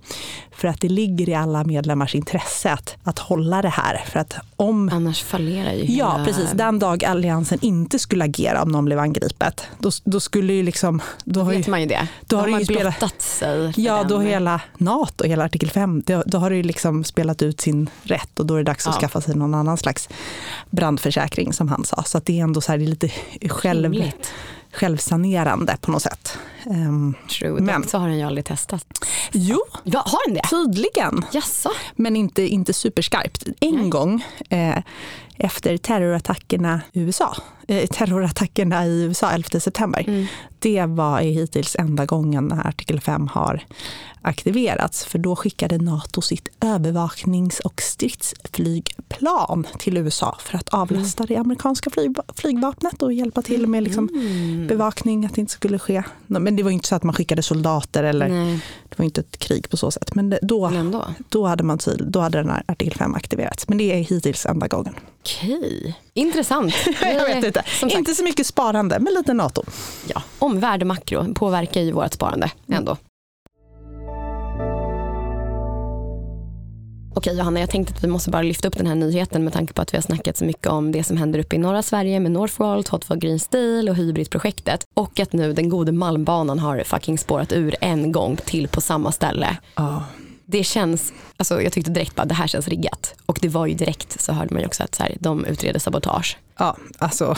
För 0.51 0.67
att 0.67 0.81
det 0.81 0.89
ligger 0.89 1.29
i 1.29 1.33
alla 1.33 1.63
medlemmars 1.63 2.15
intresse 2.15 2.71
att, 2.71 2.95
att 3.03 3.19
hålla 3.19 3.61
det 3.61 3.69
här. 3.69 4.03
För 4.07 4.19
att 4.19 4.35
om 4.55 4.89
Annars 4.93 5.23
fallerar 5.23 5.73
ju 5.73 5.95
Ja, 5.95 6.11
hela... 6.11 6.25
precis. 6.25 6.51
Den 6.51 6.79
dag 6.79 7.05
alliansen 7.05 7.59
inte 7.61 7.99
skulle 7.99 8.23
agera 8.23 8.63
om 8.63 8.69
någon 8.69 8.85
blev 8.85 8.99
angripet, 8.99 9.67
då, 9.79 9.91
då 10.03 10.19
skulle 10.19 10.53
ju 10.53 10.63
liksom... 10.63 11.01
Då 11.23 11.39
har 11.43 11.51
vet 11.51 11.67
ju, 11.67 11.71
man 11.71 11.81
ju 11.81 11.87
det. 11.87 12.07
då 12.25 12.35
Då 12.35 12.41
har 12.41 12.47
man 12.47 12.59
ju 12.59 12.65
blottat 12.65 13.21
sig. 13.21 13.73
ja, 13.75 13.97
den. 13.97 14.07
då 14.07 14.19
hela 14.19 14.61
NATO, 14.77 15.23
hela 15.23 15.45
artikel 15.45 15.69
5, 15.69 16.03
då, 16.05 16.23
då 16.35 16.39
har 16.39 16.49
det 16.49 16.55
ju 16.55 16.63
liksom 16.63 17.03
spelat 17.03 17.41
ut 17.41 17.61
sin 17.61 17.89
rätt 18.03 18.39
och 18.39 18.45
då 18.45 18.53
är 18.53 18.57
det 18.57 18.63
dags 18.63 18.87
att 18.87 18.95
Ja. 18.95 18.99
skaffa 19.01 19.21
sig 19.21 19.35
någon 19.35 19.53
annan 19.53 19.77
slags 19.77 20.09
brandförsäkring 20.69 21.53
som 21.53 21.67
han 21.67 21.85
sa. 21.85 22.03
Så 22.03 22.17
att 22.17 22.25
det 22.25 22.39
är 22.39 22.43
ändå 22.43 22.61
så 22.61 22.71
här, 22.71 22.77
det 22.79 22.85
är 22.85 22.87
lite 22.87 23.09
själv, 23.49 23.91
Rimligt. 23.93 24.31
självsanerande 24.73 25.77
på 25.81 25.91
något 25.91 26.01
sätt. 26.01 26.37
Ehm, 26.65 27.13
True. 27.39 27.61
Men- 27.61 27.87
så 27.87 27.97
har 27.97 28.07
den 28.07 28.17
ju 28.17 28.23
aldrig 28.25 28.45
testat. 28.45 28.85
jo, 29.31 29.59
Ja, 29.83 30.03
har 30.05 30.27
den 30.27 30.33
det? 30.35 30.49
tydligen. 30.49 31.25
Jaså? 31.31 31.69
men 31.95 32.15
inte, 32.15 32.41
inte 32.47 32.73
superskarpt. 32.73 33.43
En 33.59 33.75
Nej. 33.75 33.89
gång 33.89 34.23
eh, 34.49 34.77
efter 35.37 35.77
terrorattackerna 35.77 36.81
i 36.93 36.99
USA, 37.01 37.35
eh, 37.67 37.85
terrorattackerna 37.87 38.85
i 38.85 39.03
USA 39.03 39.31
11 39.31 39.59
september, 39.59 40.03
Mm. 40.07 40.25
det 40.59 40.85
var 40.85 41.19
hittills 41.21 41.75
enda 41.79 42.05
gången 42.05 42.51
artikel 42.51 42.99
5 43.01 43.27
har 43.27 43.63
aktiverats. 44.21 45.05
För 45.05 45.19
då 45.19 45.35
skickade 45.35 45.77
NATO 45.77 46.21
sitt 46.21 46.47
övervaknings 46.61 47.59
och 47.59 47.81
stridsflygplan 48.59 49.67
till 49.79 49.97
USA 49.97 50.37
för 50.39 50.57
att 50.57 50.69
avlasta 50.69 51.25
det 51.25 51.35
amerikanska 51.35 51.89
flyg, 51.89 52.15
flygvapnet 52.35 53.01
och 53.01 53.13
hjälpa 53.13 53.41
till 53.41 53.67
med 53.67 53.83
liksom 53.83 54.09
Mm. 54.13 54.67
bevakning, 54.67 55.25
att 55.25 55.35
det 55.35 55.41
inte 55.41 55.53
skulle 55.53 55.79
ske. 55.79 56.03
Men 56.27 56.55
det 56.55 56.63
var 56.63 56.71
inte 56.71 56.87
så 56.87 56.95
att 56.95 57.03
man 57.03 57.15
skickade 57.15 57.43
soldater 57.43 58.03
eller 58.03 58.27
Nej, 58.29 58.59
det 58.95 59.01
var 59.01 59.05
inte 59.05 59.21
ett 59.21 59.37
krig 59.37 59.69
på 59.69 59.77
så 59.77 59.91
sätt. 59.91 60.15
Men 60.15 60.37
då, 60.41 60.69
men 60.69 60.79
ändå. 60.79 61.05
då 61.29 61.45
hade, 61.45 61.63
man 61.63 61.77
tydl- 61.77 62.09
då 62.09 62.19
hade 62.19 62.37
den 62.37 62.49
här 62.49 62.63
artikel 62.67 62.97
5 62.97 63.15
aktiverats. 63.15 63.67
Men 63.67 63.77
det 63.77 63.93
är 63.93 63.97
hittills 63.97 64.45
enda 64.45 64.67
gången. 64.67 64.93
Okej. 65.21 65.95
Intressant. 66.13 66.73
Jag 67.01 67.25
vet 67.25 67.43
inte. 67.45 67.63
Inte 67.81 68.15
så 68.15 68.23
mycket 68.23 68.47
sparande, 68.47 68.99
men 68.99 69.13
lite 69.13 69.33
NATO. 69.33 69.63
ja, 70.07 70.21
omvärld 70.39 70.81
och 70.81 70.87
makro 70.87 71.33
påverkar 71.33 71.81
ju 71.81 71.91
vårt 71.91 72.13
sparande 72.13 72.51
ändå. 72.67 72.97
Okej 77.17 77.37
Johanna, 77.37 77.59
jag 77.59 77.69
tänkte 77.69 77.93
att 77.93 78.03
vi 78.03 78.07
måste 78.07 78.29
bara 78.29 78.41
lyfta 78.41 78.67
upp 78.67 78.77
den 78.77 78.87
här 78.87 78.95
nyheten 78.95 79.43
med 79.43 79.53
tanke 79.53 79.73
på 79.73 79.81
att 79.81 79.93
vi 79.93 79.97
har 79.97 80.01
snackat 80.01 80.37
så 80.37 80.45
mycket 80.45 80.67
om 80.67 80.91
det 80.91 81.03
som 81.03 81.17
händer 81.17 81.39
uppe 81.39 81.55
i 81.55 81.59
norra 81.59 81.83
Sverige 81.83 82.19
med 82.19 82.31
Northvolt, 82.31 82.87
Hot 82.87 83.05
for 83.05 83.15
Green 83.15 83.39
Steel 83.39 83.89
och 83.89 83.95
Hybridprojektet 83.95 84.83
och 84.93 85.19
att 85.19 85.33
nu 85.33 85.53
den 85.53 85.69
gode 85.69 85.91
Malmbanan 85.91 86.59
har 86.59 86.83
fucking 86.85 87.17
spårat 87.17 87.51
ur 87.53 87.75
en 87.81 88.11
gång 88.11 88.35
till 88.35 88.67
på 88.67 88.81
samma 88.81 89.11
ställe. 89.11 89.57
Ja. 89.75 90.03
Det 90.45 90.63
känns, 90.63 91.13
alltså 91.37 91.61
jag 91.61 91.73
tyckte 91.73 91.91
direkt 91.91 92.15
bara 92.15 92.25
det 92.25 92.33
här 92.33 92.47
känns 92.47 92.67
riggat 92.67 93.15
och 93.25 93.39
det 93.41 93.49
var 93.49 93.65
ju 93.65 93.73
direkt 93.73 94.21
så 94.21 94.33
hörde 94.33 94.53
man 94.53 94.61
ju 94.61 94.67
också 94.67 94.83
att 94.83 94.95
så 94.95 95.03
här, 95.03 95.17
de 95.19 95.45
utreder 95.45 95.79
sabotage. 95.79 96.37
Ja, 96.57 96.77
alltså 96.97 97.35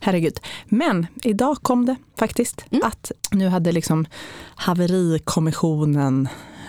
herregud. 0.00 0.40
Men 0.68 1.06
idag 1.22 1.56
kom 1.62 1.86
det 1.86 1.96
faktiskt 2.18 2.64
Mm. 2.70 2.86
att 2.86 3.12
nu 3.30 3.48
hade 3.48 3.72
liksom 3.72 4.06
haverikommissionen 4.54 6.28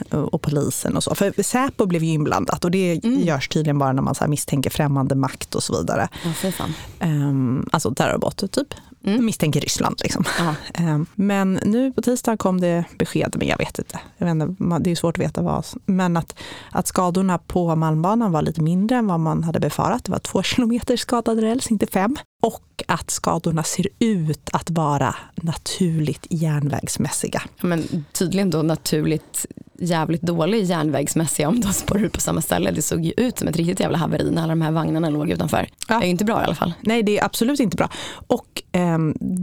och 0.10 0.42
polisen 0.42 0.96
och 0.98 1.04
så. 1.04 1.16
För 1.16 1.44
Säpo 1.44 1.86
blev 1.86 2.04
ju 2.04 2.12
inblandat 2.12 2.66
och 2.66 2.72
det 2.72 3.02
Mm. 3.04 3.20
görs 3.22 3.48
tydligen 3.48 3.80
bara 3.80 3.94
när 3.94 4.02
man 4.02 4.16
så 4.16 4.28
misstänker 4.28 4.70
främmande 4.70 5.16
makt 5.16 5.56
och 5.56 5.64
så 5.64 5.78
vidare. 5.78 6.08
Ja, 6.44 6.52
fan. 6.52 6.74
Um, 7.02 7.70
alltså 7.72 7.94
terrorbrott 7.94 8.52
typ. 8.52 8.68
Mm. 9.04 9.26
Misstänker 9.26 9.62
Ryssland 9.62 10.00
liksom. 10.04 10.26
Ehm, 10.74 11.06
Men 11.16 11.60
nu 11.66 11.92
på 11.92 12.02
tisdag 12.02 12.38
kom 12.38 12.62
det 12.62 12.86
besked, 12.98 13.36
men 13.38 13.48
jag 13.48 13.58
vet 13.58 13.80
inte. 13.80 14.00
Jag 14.18 14.26
vet 14.26 14.32
inte 14.32 14.80
det 14.80 14.92
är 14.92 14.96
svårt 14.96 15.18
att 15.18 15.24
veta 15.24 15.42
vad. 15.42 15.66
Men 15.86 16.18
att, 16.18 16.36
att 16.72 16.88
skadorna 16.88 17.38
på 17.38 17.76
Malmbanan 17.76 18.32
var 18.32 18.42
lite 18.42 18.62
mindre 18.62 18.98
än 18.98 19.08
vad 19.08 19.20
man 19.20 19.44
hade 19.44 19.60
befarat. 19.60 20.04
Det 20.04 20.12
var 20.12 20.20
två 20.20 20.44
kilometer 20.44 20.98
skadad 20.98 21.40
räls, 21.40 21.72
inte 21.72 21.88
fem. 21.88 22.16
Och 22.42 22.84
att 22.88 23.12
skadorna 23.12 23.64
ser 23.64 23.88
ut 24.00 24.50
att 24.54 24.70
vara 24.70 25.16
naturligt 25.36 26.28
järnvägsmässiga. 26.30 27.42
Ja, 27.62 27.68
Men 27.68 28.06
tydligen 28.14 28.50
då 28.50 28.62
naturligt 28.62 29.46
jävligt 29.82 30.22
dålig 30.22 30.64
järnvägsmässiga 30.64 31.50
om 31.50 31.62
de 31.62 31.74
spårar 31.74 32.04
ut 32.04 32.14
på 32.14 32.22
samma 32.22 32.42
ställe. 32.42 32.72
Det 32.72 32.82
såg 32.82 33.06
ju 33.06 33.14
ut 33.18 33.40
som 33.40 33.48
ett 33.48 33.56
riktigt 33.56 33.80
jävla 33.80 33.98
haveri 33.98 34.32
när 34.32 34.44
alla 34.44 34.52
de 34.52 34.62
här 34.62 34.72
vagnarna 34.72 35.10
låg 35.10 35.30
utanför. 35.30 35.68
Ja. 35.88 35.96
Det 35.98 36.04
är 36.04 36.06
ju 36.06 36.12
inte 36.12 36.26
bra 36.26 36.42
i 36.42 36.44
alla 36.44 36.56
fall. 36.56 36.74
Nej, 36.82 37.04
det 37.04 37.20
är 37.20 37.26
absolut 37.26 37.60
inte 37.60 37.78
bra. 37.78 37.90
Och 38.28 38.64
ehm, 38.72 38.91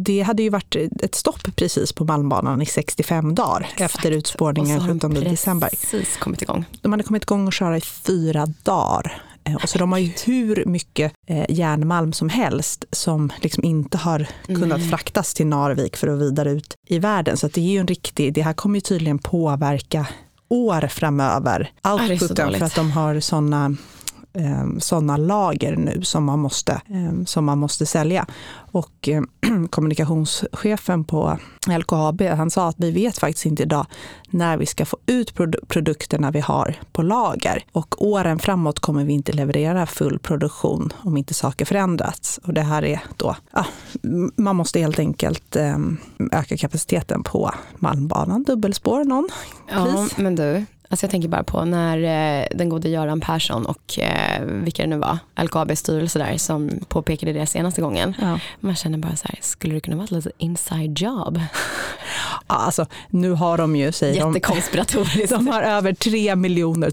det 0.04 0.22
hade 0.22 0.42
ju 0.42 0.48
varit 0.50 0.76
ett 1.02 1.14
stopp 1.14 1.56
precis 1.56 1.92
på 1.92 2.04
Malmbanan 2.04 2.62
i 2.62 2.66
65 2.66 3.34
dagar 3.34 3.68
efter 3.78 4.10
Och 4.12 4.16
utspårningen 4.16 4.78
så 4.80 4.82
har 4.86 4.88
de 4.88 4.94
17 5.00 5.14
december. 5.14 5.68
precis 5.68 6.16
kommit 6.16 6.42
igång. 6.42 6.64
De 6.82 6.92
hade 6.92 7.04
kommit 7.04 7.22
igång 7.22 7.46
och 7.46 7.52
köra 7.52 7.76
i 7.76 7.80
fyra 7.80 8.46
dagar. 8.62 9.22
Eh, 9.44 9.54
Och 9.54 9.68
så 9.68 9.78
de 9.78 9.92
har 9.92 9.98
ju 9.98 10.12
hur 10.26 10.64
mycket 10.66 11.12
eh, 11.28 11.44
järnmalm 11.48 12.12
som 12.12 12.28
helst 12.28 12.84
som 12.92 13.32
liksom 13.40 13.64
inte 13.64 13.98
har 13.98 14.26
kunnat 14.46 14.78
Nej. 14.78 14.88
fraktas 14.88 15.34
till 15.34 15.46
Narvik 15.46 15.96
för 15.96 16.08
att 16.08 16.18
vidare 16.18 16.50
ut 16.50 16.74
i 16.88 16.98
världen. 16.98 17.36
Så 17.36 17.48
det 17.48 17.60
är 17.60 17.64
ju 17.72 17.78
en 17.78 17.86
riktig, 17.86 18.34
det 18.34 18.42
här 18.42 18.52
kommer 18.52 18.74
ju 18.76 18.80
tydligen 18.80 19.18
påverka 19.18 20.06
år 20.50 20.88
framöver. 20.88 21.70
Outputen 21.84 22.54
för 22.58 22.64
att 22.66 22.74
de 22.74 22.90
har 22.90 23.20
sådana 23.20 23.76
sådana 24.78 25.16
lager 25.16 25.76
nu 25.76 26.02
som 26.02 26.24
man 26.24 26.38
måste, 26.38 26.72
eh, 26.72 27.24
som 27.26 27.44
man 27.44 27.58
måste 27.58 27.86
sälja. 27.86 28.26
Och 28.54 29.08
eh, 29.08 29.22
kommunikationschefen 29.70 31.04
på 31.04 31.38
LKAB, 31.78 32.22
han 32.22 32.50
sa 32.50 32.68
att 32.68 32.76
vi 32.78 32.90
vet 32.90 33.18
faktiskt 33.18 33.46
inte 33.46 33.62
idag 33.62 33.86
när 34.30 34.56
vi 34.56 34.66
ska 34.66 34.84
få 34.84 34.96
ut 35.06 35.34
produ- 35.34 35.66
produkterna 35.68 36.30
vi 36.30 36.40
har 36.40 36.74
på 36.92 37.02
lager. 37.02 37.64
Och 37.72 38.06
åren 38.06 38.38
framåt 38.38 38.80
kommer 38.80 39.04
vi 39.04 39.12
inte 39.12 39.32
leverera 39.32 39.86
full 39.86 40.18
produktion 40.18 40.92
om 40.96 41.16
inte 41.16 41.34
saker 41.34 41.64
förändrats. 41.64 42.40
Och 42.44 42.54
det 42.54 42.62
här 42.62 42.84
är 42.84 43.00
då, 43.16 43.36
ja, 43.52 43.66
man 44.36 44.56
måste 44.56 44.80
helt 44.80 44.98
enkelt 44.98 45.56
öka 46.32 46.56
kapaciteten 46.56 47.22
på 47.22 47.50
Malmbanan, 47.76 48.42
dubbelspår 48.42 49.04
någon. 49.04 49.28
Ja, 49.70 49.84
Please. 49.84 50.22
men 50.22 50.34
du, 50.34 50.64
alltså 50.88 51.04
jag 51.06 51.10
tänker 51.10 51.28
bara 51.28 51.44
på 51.44 51.64
när 51.64 51.98
eh, 52.40 52.46
den 52.54 52.68
gode 52.68 52.88
Göran 52.88 53.20
Persson 53.20 53.66
och 53.66 53.98
eh, 53.98 54.44
vilka 54.44 54.82
det 54.82 54.88
nu 54.88 54.98
var, 54.98 55.18
LKABs 55.42 55.78
styrelse 55.80 56.18
där 56.18 56.36
som 56.38 56.70
påpekade 56.88 57.32
det 57.32 57.46
senaste 57.46 57.80
gången. 57.80 58.14
Ja. 58.20 58.38
Man 58.60 58.74
känner 58.76 58.98
bara 58.98 59.16
så 59.16 59.28
här, 59.28 59.38
skulle 59.42 59.74
det 59.74 59.80
kunna 59.80 59.96
vara 59.96 60.04
ett 60.04 60.10
litet 60.10 60.32
inside 60.38 60.98
job? 61.00 61.40
Ja, 62.48 62.54
Alltså, 62.54 62.86
nu 63.10 63.30
har 63.32 63.58
de 63.58 63.76
ju, 63.76 63.92
säger 63.92 64.20
de, 64.20 64.28
Jättekonspiratoriskt. 64.34 65.30
De 65.36 65.46
har 65.48 65.62
över 65.62 65.92
3 65.92 66.36
miljoner 66.36 66.90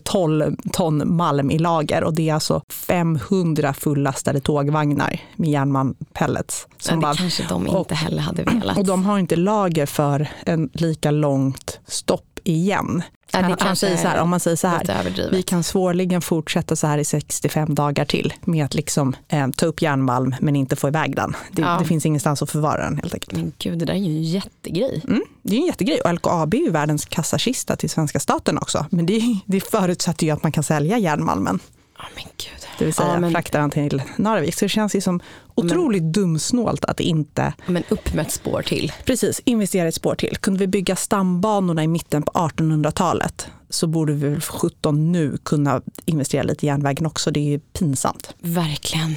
ton, 0.72 1.16
malm 1.16 1.52
i 1.52 1.60
lager 1.60 2.04
och 2.04 2.14
det 2.14 2.30
är 2.30 2.34
alltså 2.34 2.62
500 2.70 3.74
fullastade 3.74 4.40
tågvagnar 4.40 5.20
med 5.36 5.50
järnmalmpellets. 5.50 6.68
Ja, 6.70 6.76
Som 6.80 6.96
det 7.00 7.02
bara, 7.02 7.16
kanske 7.16 7.44
de 7.50 7.68
och- 7.68 7.80
inte 7.80 7.96
heller 7.96 8.22
hade 8.22 8.44
velat. 8.44 8.78
och 8.78 8.86
de 8.86 9.06
har 9.06 9.20
inte 9.20 9.36
lager 9.36 9.86
för 9.86 10.28
en 10.46 10.70
lika 10.74 11.12
långt 11.12 11.80
stopp 11.88 12.40
igen. 12.44 13.02
Ja, 13.36 13.42
han, 13.42 13.56
han 13.60 13.76
säger 13.76 13.98
så 13.98 14.08
här, 14.08 14.22
om 14.22 14.30
man 14.30 14.40
säger 14.40 14.58
så 14.58 14.68
här, 14.68 15.30
vi 15.32 15.42
kan 15.44 15.64
svårligen 15.64 16.22
fortsätta 16.22 16.76
så 16.76 16.88
här 16.88 16.98
i 16.98 17.06
65 17.06 17.76
dagar 17.76 18.06
till 18.06 18.34
med 18.42 18.66
att 18.66 18.74
liksom, 18.74 19.16
eh, 19.28 19.48
ta 19.50 19.66
upp 19.66 19.82
järnmalm 19.82 20.36
men 20.40 20.56
inte 20.56 20.76
få 20.76 20.88
iväg 20.88 21.16
den. 21.16 21.36
Det, 21.52 21.62
Ja. 21.62 21.78
det 21.80 21.86
finns 21.86 22.06
ingenstans 22.06 22.42
att 22.42 22.52
förvara 22.52 22.84
den 22.84 22.98
helt 22.98 23.14
enkelt. 23.14 23.32
Men 23.34 23.54
gud, 23.60 23.80
det 23.80 23.86
där 23.86 23.94
är 23.94 23.98
ju 23.98 24.18
en 24.18 24.24
jättegrej. 24.24 25.02
Mm, 25.08 25.22
det 25.42 25.56
är 25.56 25.60
en 25.60 25.66
jättegrej 25.66 26.02
och 26.02 26.14
LKAB 26.14 26.54
är 26.54 26.58
ju 26.58 26.70
världens 26.72 27.06
kassakista 27.06 27.76
till 27.76 27.90
svenska 27.90 28.20
staten 28.20 28.58
också. 28.58 28.86
Men 28.90 29.06
det, 29.06 29.22
det 29.46 29.60
förutsätter 29.62 30.26
ju 30.26 30.32
att 30.32 30.44
man 30.44 30.52
kan 30.52 30.64
sälja 30.64 30.98
järnmalmen, 30.98 31.60
Ja, 31.98 32.04
men 32.16 32.24
gud. 32.24 32.68
det 32.80 32.86
vill 32.86 32.94
säga 32.94 33.08
Ja, 33.14 33.20
men- 33.20 33.32
frakta 33.32 33.58
den 33.60 33.70
till 33.70 34.02
Narvik. 34.18 34.56
Så 34.56 34.66
det 34.66 34.70
känns 34.70 34.96
ju 34.96 35.02
som 35.02 35.20
otroligt 35.56 36.04
dumsnålt 36.04 36.86
att 36.86 37.00
inte 37.00 37.54
Men 37.66 37.84
upp 37.90 38.14
med 38.14 38.26
ett 38.26 38.32
spår 38.32 38.62
till. 38.62 38.92
precis 39.06 39.42
investera 39.46 39.86
i 39.86 39.88
ett 39.90 39.96
spår 39.96 40.16
till. 40.16 40.38
Kunde 40.38 40.60
vi 40.60 40.68
bygga 40.68 40.96
stambanorna 40.96 41.84
i 41.84 41.88
mitten 41.88 42.24
på 42.24 42.32
1800-talet 42.32 43.48
så 43.70 43.88
borde 43.88 44.14
vi 44.14 44.30
väl 44.30 44.42
för 44.42 44.54
17 44.54 45.12
nu 45.12 45.38
kunna 45.44 45.82
investera 46.06 46.44
lite 46.44 46.66
i 46.66 46.68
järnvägen 46.70 47.06
också. 47.06 47.32
Det 47.32 47.40
är 47.40 47.50
ju 47.52 47.60
pinsamt. 47.60 48.36
Verkligen. 48.40 49.16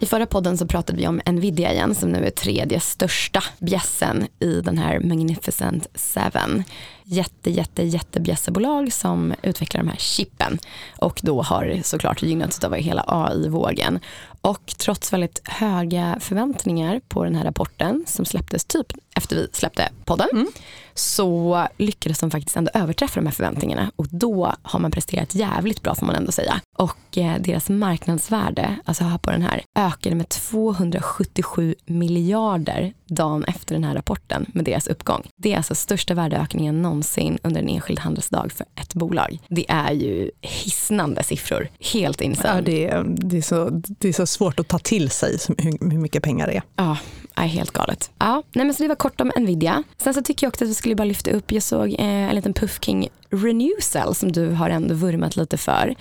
I 0.00 0.06
förra 0.06 0.26
podden 0.26 0.58
så 0.58 0.66
pratade 0.66 0.98
vi 0.98 1.06
om 1.06 1.20
Nvidia 1.26 1.72
igen 1.72 1.94
som 1.94 2.08
nu 2.10 2.26
är 2.26 2.30
tredje 2.30 2.80
största 2.80 3.42
bjässen 3.58 4.26
i 4.40 4.60
den 4.60 4.78
här 4.78 5.00
Magnificent 5.00 5.86
Seven. 5.94 6.64
Jätte, 7.12 7.50
jätte, 7.50 7.82
jättebjässebolag 7.82 8.92
som 8.92 9.34
utvecklar 9.42 9.82
de 9.82 9.88
här 9.88 9.96
chippen 9.96 10.58
och 10.98 11.20
då 11.22 11.42
har 11.42 11.80
såklart 11.84 12.22
gynnats 12.22 12.64
av 12.64 12.74
hela 12.74 13.04
AI-vågen. 13.06 13.98
Och 14.40 14.74
trots 14.78 15.12
väldigt 15.12 15.40
höga 15.44 16.16
förväntningar 16.20 17.00
på 17.08 17.24
den 17.24 17.34
här 17.34 17.44
rapporten 17.44 18.04
som 18.06 18.24
släpptes 18.24 18.64
typ 18.64 18.86
efter 19.16 19.36
vi 19.36 19.48
släppte 19.52 19.88
podden 20.04 20.28
mm. 20.32 20.46
så 20.94 21.66
lyckades 21.76 22.18
de 22.18 22.30
faktiskt 22.30 22.56
ändå 22.56 22.70
överträffa 22.74 23.20
de 23.20 23.26
här 23.26 23.34
förväntningarna 23.34 23.92
och 23.96 24.06
då 24.10 24.54
har 24.62 24.80
man 24.80 24.90
presterat 24.90 25.34
jävligt 25.34 25.82
bra 25.82 25.94
får 25.94 26.06
man 26.06 26.16
ändå 26.16 26.32
säga. 26.32 26.60
Och 26.78 27.18
eh, 27.18 27.40
deras 27.40 27.68
marknadsvärde, 27.68 28.76
alltså 28.84 29.04
hör 29.04 29.18
på 29.18 29.30
den 29.30 29.42
här, 29.42 29.62
ökade 29.78 30.14
med 30.14 30.28
277 30.28 31.74
miljarder 31.86 32.92
dagen 33.10 33.44
efter 33.44 33.74
den 33.74 33.84
här 33.84 33.94
rapporten 33.94 34.46
med 34.54 34.64
deras 34.64 34.86
uppgång. 34.86 35.28
Det 35.36 35.52
är 35.52 35.56
alltså 35.56 35.74
största 35.74 36.14
värdeökningen 36.14 36.82
någonsin 36.82 37.38
under 37.42 37.60
en 37.60 37.68
enskild 37.68 37.98
handelsdag 37.98 38.52
för 38.52 38.66
ett 38.74 38.94
bolag. 38.94 39.38
Det 39.48 39.66
är 39.68 39.92
ju 39.92 40.30
hisnande 40.40 41.22
siffror, 41.22 41.68
helt 41.80 42.20
insane. 42.20 42.56
Ja, 42.56 42.62
det, 42.62 42.88
är, 42.88 43.04
det, 43.08 43.38
är 43.38 43.42
så, 43.42 43.68
det 43.72 44.08
är 44.08 44.12
så 44.12 44.26
svårt 44.26 44.60
att 44.60 44.68
ta 44.68 44.78
till 44.78 45.10
sig 45.10 45.38
hur, 45.58 45.90
hur 45.90 45.98
mycket 45.98 46.22
pengar 46.22 46.46
det 46.46 46.52
är. 46.52 46.62
Ja, 46.76 46.96
är 47.34 47.46
helt 47.46 47.70
galet. 47.70 48.10
Ja, 48.18 48.42
nej 48.52 48.64
men 48.64 48.74
så 48.74 48.82
det 48.82 48.88
var 48.88 48.96
kort 48.96 49.20
om 49.20 49.32
Nvidia. 49.36 49.82
Sen 49.98 50.14
så 50.14 50.22
tycker 50.22 50.46
jag 50.46 50.50
också 50.50 50.64
att 50.64 50.70
vi 50.70 50.74
skulle 50.74 50.94
bara 50.94 51.04
lyfta 51.04 51.30
upp, 51.30 51.52
jag 51.52 51.62
såg 51.62 51.92
eh, 51.92 52.28
en 52.28 52.34
liten 52.34 52.54
puff 52.54 52.80
kring 52.80 53.08
Renewcell 53.30 54.14
som 54.14 54.32
du 54.32 54.50
har 54.50 54.70
ändå 54.70 54.94
vurmat 54.94 55.36
lite 55.36 55.56
för. 55.56 55.94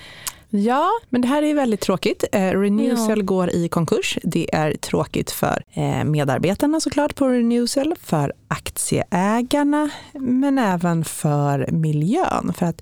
Ja, 0.50 0.90
men 1.10 1.22
det 1.22 1.28
här 1.28 1.44
är 1.44 1.54
väldigt 1.54 1.82
tråkigt. 1.82 2.24
Eh, 2.32 2.42
Renewcell 2.42 3.20
ja. 3.20 3.26
går 3.26 3.50
i 3.50 3.70
konkurs. 3.70 4.18
Det 4.24 4.56
är 4.56 4.74
tråkigt 4.74 5.32
för 5.32 5.64
eh, 5.74 6.04
medarbetarna 6.04 6.80
såklart 6.80 7.16
på 7.16 7.28
Renewcell, 7.28 7.96
för 8.02 8.34
aktieägarna, 8.50 9.90
men 10.14 10.60
även 10.60 11.06
för 11.06 11.72
miljön. 11.72 12.54
För 12.58 12.66
att 12.66 12.82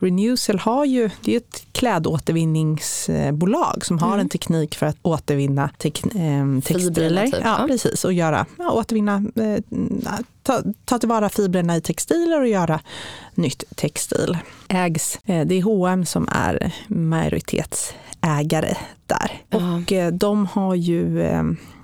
Renewcell 0.00 0.58
har 0.58 0.84
ju, 0.84 1.10
det 1.24 1.32
är 1.32 1.36
ett 1.36 1.66
klädåtervinningsbolag 1.72 3.84
som 3.84 3.98
har 3.98 4.08
mm. 4.08 4.20
en 4.20 4.28
teknik 4.28 4.74
för 4.74 4.86
att 4.86 4.96
återvinna 5.02 5.70
tek, 5.78 6.04
eh, 6.04 6.60
textiler. 6.64 7.26
Typ, 7.26 7.34
ja, 7.44 7.64
precis, 7.68 8.04
och 8.04 8.12
göra, 8.12 8.46
ja, 8.58 8.70
återvinna, 8.70 9.24
eh, 9.34 9.58
ta, 10.42 10.62
ta 10.84 10.98
tillvara 10.98 11.28
fibrerna 11.28 11.76
i 11.76 11.80
textiler 11.80 12.40
och 12.40 12.48
göra 12.48 12.80
nytt 13.34 13.64
textil. 13.76 14.38
Ägs, 14.68 15.18
eh, 15.24 15.46
det 15.46 15.54
är 15.54 15.62
H&M 15.62 16.06
som 16.06 16.28
är 16.32 16.72
majoritetsägare 18.20 18.76
där. 19.06 19.42
Mm. 19.50 19.82
Och 19.82 19.92
eh, 19.92 20.12
de 20.12 20.46
har 20.46 20.74
ju 20.74 21.22
eh, 21.22 21.42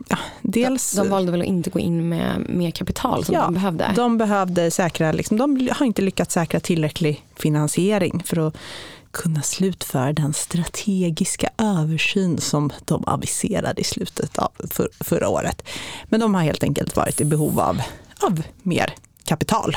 Ja, 0.09 0.19
dels, 0.43 0.93
de, 0.93 1.03
de 1.03 1.09
valde 1.09 1.33
väl 1.33 1.41
att 1.41 1.47
inte 1.47 1.71
gå 1.71 1.79
in 1.79 2.09
med 2.09 2.47
mer 2.49 2.71
kapital 2.71 3.25
som 3.25 3.35
ja, 3.35 3.45
de 3.45 3.55
behövde? 3.55 3.93
De 3.97 4.19
behövde 4.19 4.71
säkra, 4.71 5.13
liksom, 5.13 5.37
de 5.37 5.69
har 5.73 5.87
inte 5.87 6.03
lyckats 6.03 6.35
säkra 6.35 6.61
tillräcklig 6.61 7.25
finansiering 7.37 8.23
för 8.27 8.49
att 8.49 8.57
kunna 9.11 9.43
slutföra 9.43 10.13
den 10.13 10.33
strategiska 10.33 11.51
översyn 11.59 12.39
som 12.39 12.71
de 12.85 13.05
aviserade 13.07 13.81
i 13.81 13.85
slutet 13.85 14.39
av 14.39 14.51
för, 14.71 14.89
förra 15.01 15.29
året. 15.29 15.63
Men 16.05 16.21
de 16.21 16.35
har 16.35 16.43
helt 16.43 16.63
enkelt 16.63 16.97
varit 16.97 17.21
i 17.21 17.25
behov 17.25 17.61
av, 17.61 17.83
av 18.23 18.43
mer 18.63 18.95
kapital. 19.25 19.77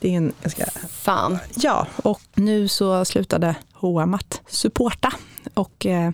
Det 0.00 0.08
är 0.08 0.16
en, 0.16 0.32
jag 0.42 0.52
ska, 0.52 0.64
Fan. 0.90 1.38
Ja, 1.56 1.86
och 1.96 2.20
nu 2.34 2.68
så 2.68 3.04
slutade 3.04 3.54
H&M 3.72 4.14
att 4.14 4.40
supporta. 4.48 5.12
Och, 5.54 5.86
eh, 5.86 6.10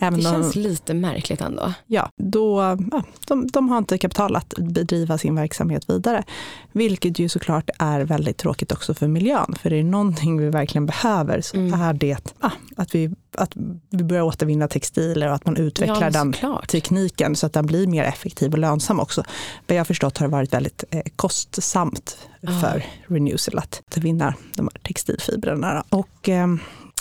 det 0.00 0.22
känns 0.22 0.52
de, 0.52 0.60
lite 0.60 0.94
märkligt 0.94 1.40
ändå. 1.40 1.72
Ja, 1.86 2.10
då, 2.16 2.76
ja, 2.90 3.02
de, 3.26 3.46
de 3.46 3.68
har 3.68 3.78
inte 3.78 3.98
kapital 3.98 4.36
att 4.36 4.54
bedriva 4.58 5.18
sin 5.18 5.34
verksamhet 5.34 5.90
vidare. 5.90 6.24
Vilket 6.72 7.18
ju 7.18 7.28
såklart 7.28 7.70
är 7.78 8.00
väldigt 8.00 8.36
tråkigt 8.36 8.72
också 8.72 8.94
för 8.94 9.08
miljön. 9.08 9.54
För 9.62 9.72
är 9.72 9.76
det 9.76 9.82
någonting 9.82 10.38
vi 10.38 10.48
verkligen 10.48 10.86
behöver 10.86 11.40
så 11.40 11.56
mm. 11.56 11.80
är 11.80 11.92
det 11.92 12.32
ja, 12.40 12.50
att, 12.76 12.94
vi, 12.94 13.10
att 13.36 13.52
vi 13.90 14.04
börjar 14.04 14.22
återvinna 14.22 14.68
textiler 14.68 15.28
och 15.28 15.34
att 15.34 15.46
man 15.46 15.56
utvecklar 15.56 16.02
ja, 16.02 16.10
den 16.10 16.34
tekniken 16.68 17.36
så 17.36 17.46
att 17.46 17.52
den 17.52 17.66
blir 17.66 17.86
mer 17.86 18.04
effektiv 18.04 18.52
och 18.52 18.58
lönsam 18.58 19.00
också. 19.00 19.24
Vad 19.66 19.76
jag 19.76 19.80
har 19.80 19.84
förstått 19.84 20.18
har 20.18 20.26
det 20.26 20.32
varit 20.32 20.52
väldigt 20.52 20.84
eh, 20.90 21.02
kostsamt 21.16 22.16
för 22.42 22.78
ah. 22.78 23.12
Renewcell 23.14 23.58
att 23.58 23.82
återvinna 23.88 24.34
de 24.54 24.68
här 24.72 24.80
textilfibrerna. 24.82 25.84
Och, 25.90 26.28
eh, 26.28 26.46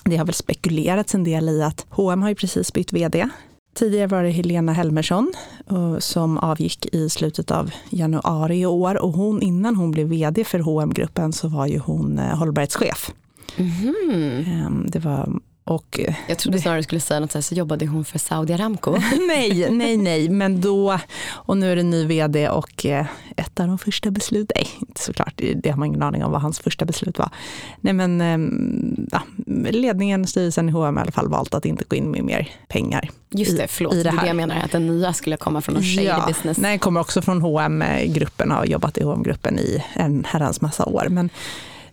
det 0.09 0.17
har 0.17 0.25
väl 0.25 0.33
spekulerats 0.33 1.15
en 1.15 1.23
del 1.23 1.49
i 1.49 1.63
att 1.63 1.85
H&M 1.89 2.21
har 2.21 2.29
ju 2.29 2.35
precis 2.35 2.73
bytt 2.73 2.93
vd. 2.93 3.29
Tidigare 3.73 4.07
var 4.07 4.23
det 4.23 4.29
Helena 4.29 4.73
Helmersson 4.73 5.33
som 5.99 6.37
avgick 6.37 6.85
i 6.95 7.09
slutet 7.09 7.51
av 7.51 7.71
januari 7.89 8.59
i 8.59 8.65
år 8.65 9.01
och 9.01 9.11
hon, 9.11 9.41
innan 9.41 9.75
hon 9.75 9.91
blev 9.91 10.07
vd 10.07 10.43
för 10.43 10.59
hm 10.59 10.93
gruppen 10.93 11.33
så 11.33 11.47
var 11.47 11.67
ju 11.67 11.79
hon 11.79 12.19
eh, 12.19 12.37
hållbarhetschef. 12.37 13.13
Mm. 13.57 14.87
Det 14.87 14.99
var 14.99 15.39
och, 15.69 15.99
eh, 15.99 16.15
jag 16.27 16.37
trodde 16.37 16.59
snarare 16.59 16.79
du 16.79 16.83
skulle 16.83 17.01
säga 17.01 17.19
något 17.19 17.31
så, 17.31 17.37
här, 17.37 17.43
så 17.43 17.55
jobbade 17.55 17.85
hon 17.85 18.05
för 18.05 18.19
Saudi 18.19 18.53
Aramco. 18.53 18.91
nej, 19.27 19.71
nej, 19.71 19.97
nej, 19.97 20.29
men 20.29 20.61
då, 20.61 20.99
och 21.29 21.57
nu 21.57 21.71
är 21.71 21.75
det 21.75 21.83
ny 21.83 22.05
vd 22.05 22.49
och 22.49 22.85
eh, 22.85 23.05
ett 23.35 23.59
av 23.59 23.67
de 23.67 23.77
första 23.77 24.11
besluten, 24.11 24.55
nej, 24.55 24.69
inte 24.79 25.01
såklart, 25.01 25.41
det 25.55 25.69
har 25.69 25.77
man 25.77 25.87
ingen 25.87 26.03
aning 26.03 26.23
om 26.23 26.31
vad 26.31 26.41
hans 26.41 26.59
första 26.59 26.85
beslut 26.85 27.17
var. 27.17 27.29
Nej, 27.81 27.93
men 27.93 28.21
ehm, 28.21 29.07
ja, 29.11 29.21
ledningen, 29.71 30.27
styrelsen 30.27 30.69
i 30.69 30.71
H&M 30.71 30.97
i 30.97 31.01
alla 31.01 31.11
fall 31.11 31.29
valt 31.29 31.53
att 31.53 31.65
inte 31.65 31.85
gå 31.87 31.95
in 31.95 32.11
med 32.11 32.23
mer 32.23 32.49
pengar. 32.67 33.09
Just 33.29 33.57
det, 33.57 33.67
förlåt, 33.67 33.93
i 33.93 34.03
det, 34.03 34.09
här. 34.09 34.17
det 34.17 34.21
är 34.21 34.23
det 34.23 34.27
jag 34.27 34.35
menar, 34.35 34.55
att 34.65 34.71
den 34.71 34.87
nya 34.87 35.13
skulle 35.13 35.37
komma 35.37 35.61
från 35.61 35.75
någon 35.75 36.03
ja, 36.03 36.25
business. 36.27 36.57
Nej, 36.57 36.79
kommer 36.79 37.01
också 37.01 37.21
från 37.21 37.41
hm 37.41 37.83
gruppen 38.13 38.51
har 38.51 38.65
jobbat 38.65 38.97
i 38.97 39.03
hm 39.03 39.23
gruppen 39.23 39.59
i 39.59 39.83
en 39.93 40.25
herrans 40.27 40.61
massa 40.61 40.85
år. 40.85 41.07
Men 41.09 41.29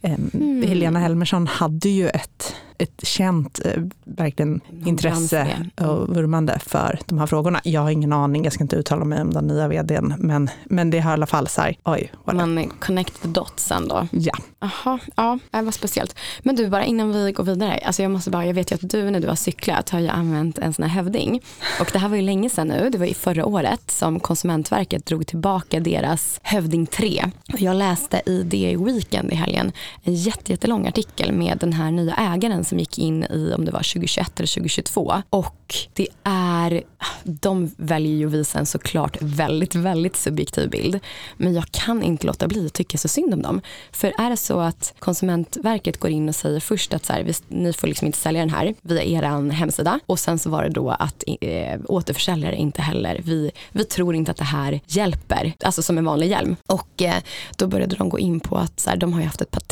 mm. 0.02 0.68
Helena 0.68 0.98
Helmersson 0.98 1.46
hade 1.46 1.88
ju 1.88 2.08
ett 2.08 2.54
ett 2.78 3.06
känt 3.06 3.60
eh, 3.64 3.82
verkligen 4.04 4.60
intresse 4.84 5.66
och 5.80 6.16
vurmande 6.16 6.58
för 6.58 6.98
de 7.06 7.18
här 7.18 7.26
frågorna. 7.26 7.60
Jag 7.64 7.80
har 7.80 7.90
ingen 7.90 8.12
aning, 8.12 8.44
jag 8.44 8.52
ska 8.52 8.64
inte 8.64 8.76
uttala 8.76 9.04
mig 9.04 9.20
om 9.20 9.30
den 9.30 9.46
nya 9.46 9.68
vdn, 9.68 10.14
men, 10.18 10.50
men 10.64 10.90
det 10.90 11.00
har 11.00 11.10
i 11.10 11.14
alla 11.14 11.26
fall 11.26 11.48
så 11.48 11.60
här, 11.60 11.76
oj. 11.84 12.12
Man 12.24 12.72
connect 12.80 13.22
the 13.22 13.28
dots 13.28 13.70
ändå. 13.70 14.08
Ja. 14.10 14.32
Jaha, 14.60 14.98
ja, 15.16 15.38
det 15.50 15.62
var 15.62 15.72
speciellt. 15.72 16.18
Men 16.42 16.56
du, 16.56 16.68
bara 16.68 16.84
innan 16.84 17.12
vi 17.12 17.32
går 17.32 17.44
vidare, 17.44 17.80
alltså 17.86 18.02
jag 18.02 18.10
måste 18.10 18.30
bara, 18.30 18.46
jag 18.46 18.54
vet 18.54 18.70
ju 18.70 18.74
att 18.74 18.90
du 18.90 19.10
när 19.10 19.20
du 19.20 19.28
har 19.28 19.34
cyklat 19.34 19.90
har 19.90 20.00
ju 20.00 20.08
använt 20.08 20.58
en 20.58 20.72
sån 20.72 20.82
här 20.82 20.90
hövding. 20.90 21.42
Och 21.80 21.90
det 21.92 21.98
här 21.98 22.08
var 22.08 22.16
ju 22.16 22.22
länge 22.22 22.50
sedan 22.50 22.68
nu, 22.68 22.90
det 22.90 22.98
var 22.98 23.06
i 23.06 23.14
förra 23.14 23.46
året 23.46 23.90
som 23.90 24.20
Konsumentverket 24.20 25.06
drog 25.06 25.26
tillbaka 25.26 25.80
deras 25.80 26.40
Hövding 26.42 26.86
3. 26.86 27.24
Jag 27.46 27.76
läste 27.76 28.22
i 28.26 28.42
DI 28.42 28.76
Weekend 28.76 29.32
i 29.32 29.34
helgen 29.34 29.72
en 30.02 30.14
jättelång 30.14 30.86
artikel 30.86 31.32
med 31.32 31.58
den 31.58 31.72
här 31.72 31.90
nya 31.90 32.14
ägaren 32.14 32.64
som 32.66 32.78
gick 32.78 32.98
in 32.98 33.24
i 33.24 33.52
om 33.56 33.64
det 33.64 33.70
var 33.70 33.78
2021 33.78 34.40
eller 34.40 34.54
2022 34.54 35.22
och 35.30 35.74
det 35.92 36.08
är, 36.24 36.82
de 37.24 37.70
väljer 37.76 38.14
ju 38.14 38.26
att 38.26 38.32
visa 38.32 38.58
en 38.58 38.66
såklart 38.66 39.16
väldigt, 39.20 39.74
väldigt 39.74 40.16
subjektiv 40.16 40.70
bild 40.70 41.00
men 41.36 41.54
jag 41.54 41.64
kan 41.70 42.02
inte 42.02 42.26
låta 42.26 42.48
bli 42.48 42.66
att 42.66 42.72
tycka 42.72 42.98
så 42.98 43.08
synd 43.08 43.34
om 43.34 43.42
dem. 43.42 43.60
För 43.92 44.12
är 44.18 44.30
det 44.30 44.36
så 44.36 44.60
att 44.60 44.94
Konsumentverket 44.98 46.00
går 46.00 46.10
in 46.10 46.28
och 46.28 46.34
säger 46.34 46.60
först 46.60 46.94
att 46.94 47.04
så 47.04 47.12
här, 47.12 47.34
ni 47.48 47.72
får 47.72 47.86
liksom 47.86 48.06
inte 48.06 48.18
sälja 48.18 48.40
den 48.40 48.50
här 48.50 48.74
via 48.82 49.02
er 49.02 49.50
hemsida 49.50 50.00
och 50.06 50.18
sen 50.18 50.38
så 50.38 50.50
var 50.50 50.62
det 50.62 50.68
då 50.70 50.90
att 50.90 51.24
eh, 51.40 51.80
återförsäljare 51.88 52.56
inte 52.56 52.82
heller, 52.82 53.20
vi, 53.24 53.50
vi 53.72 53.84
tror 53.84 54.14
inte 54.14 54.30
att 54.30 54.36
det 54.36 54.44
här 54.44 54.80
hjälper, 54.86 55.52
alltså 55.64 55.82
som 55.82 55.98
en 55.98 56.04
vanlig 56.04 56.30
hjälm. 56.30 56.56
Och 56.66 57.02
eh, 57.02 57.22
då 57.56 57.66
började 57.66 57.96
de 57.96 58.08
gå 58.08 58.18
in 58.18 58.40
på 58.40 58.56
att 58.56 58.80
så 58.80 58.90
här, 58.90 58.96
de 58.96 59.12
har 59.12 59.20
ju 59.20 59.26
haft 59.26 59.40
ett 59.40 59.50
patent 59.50 59.65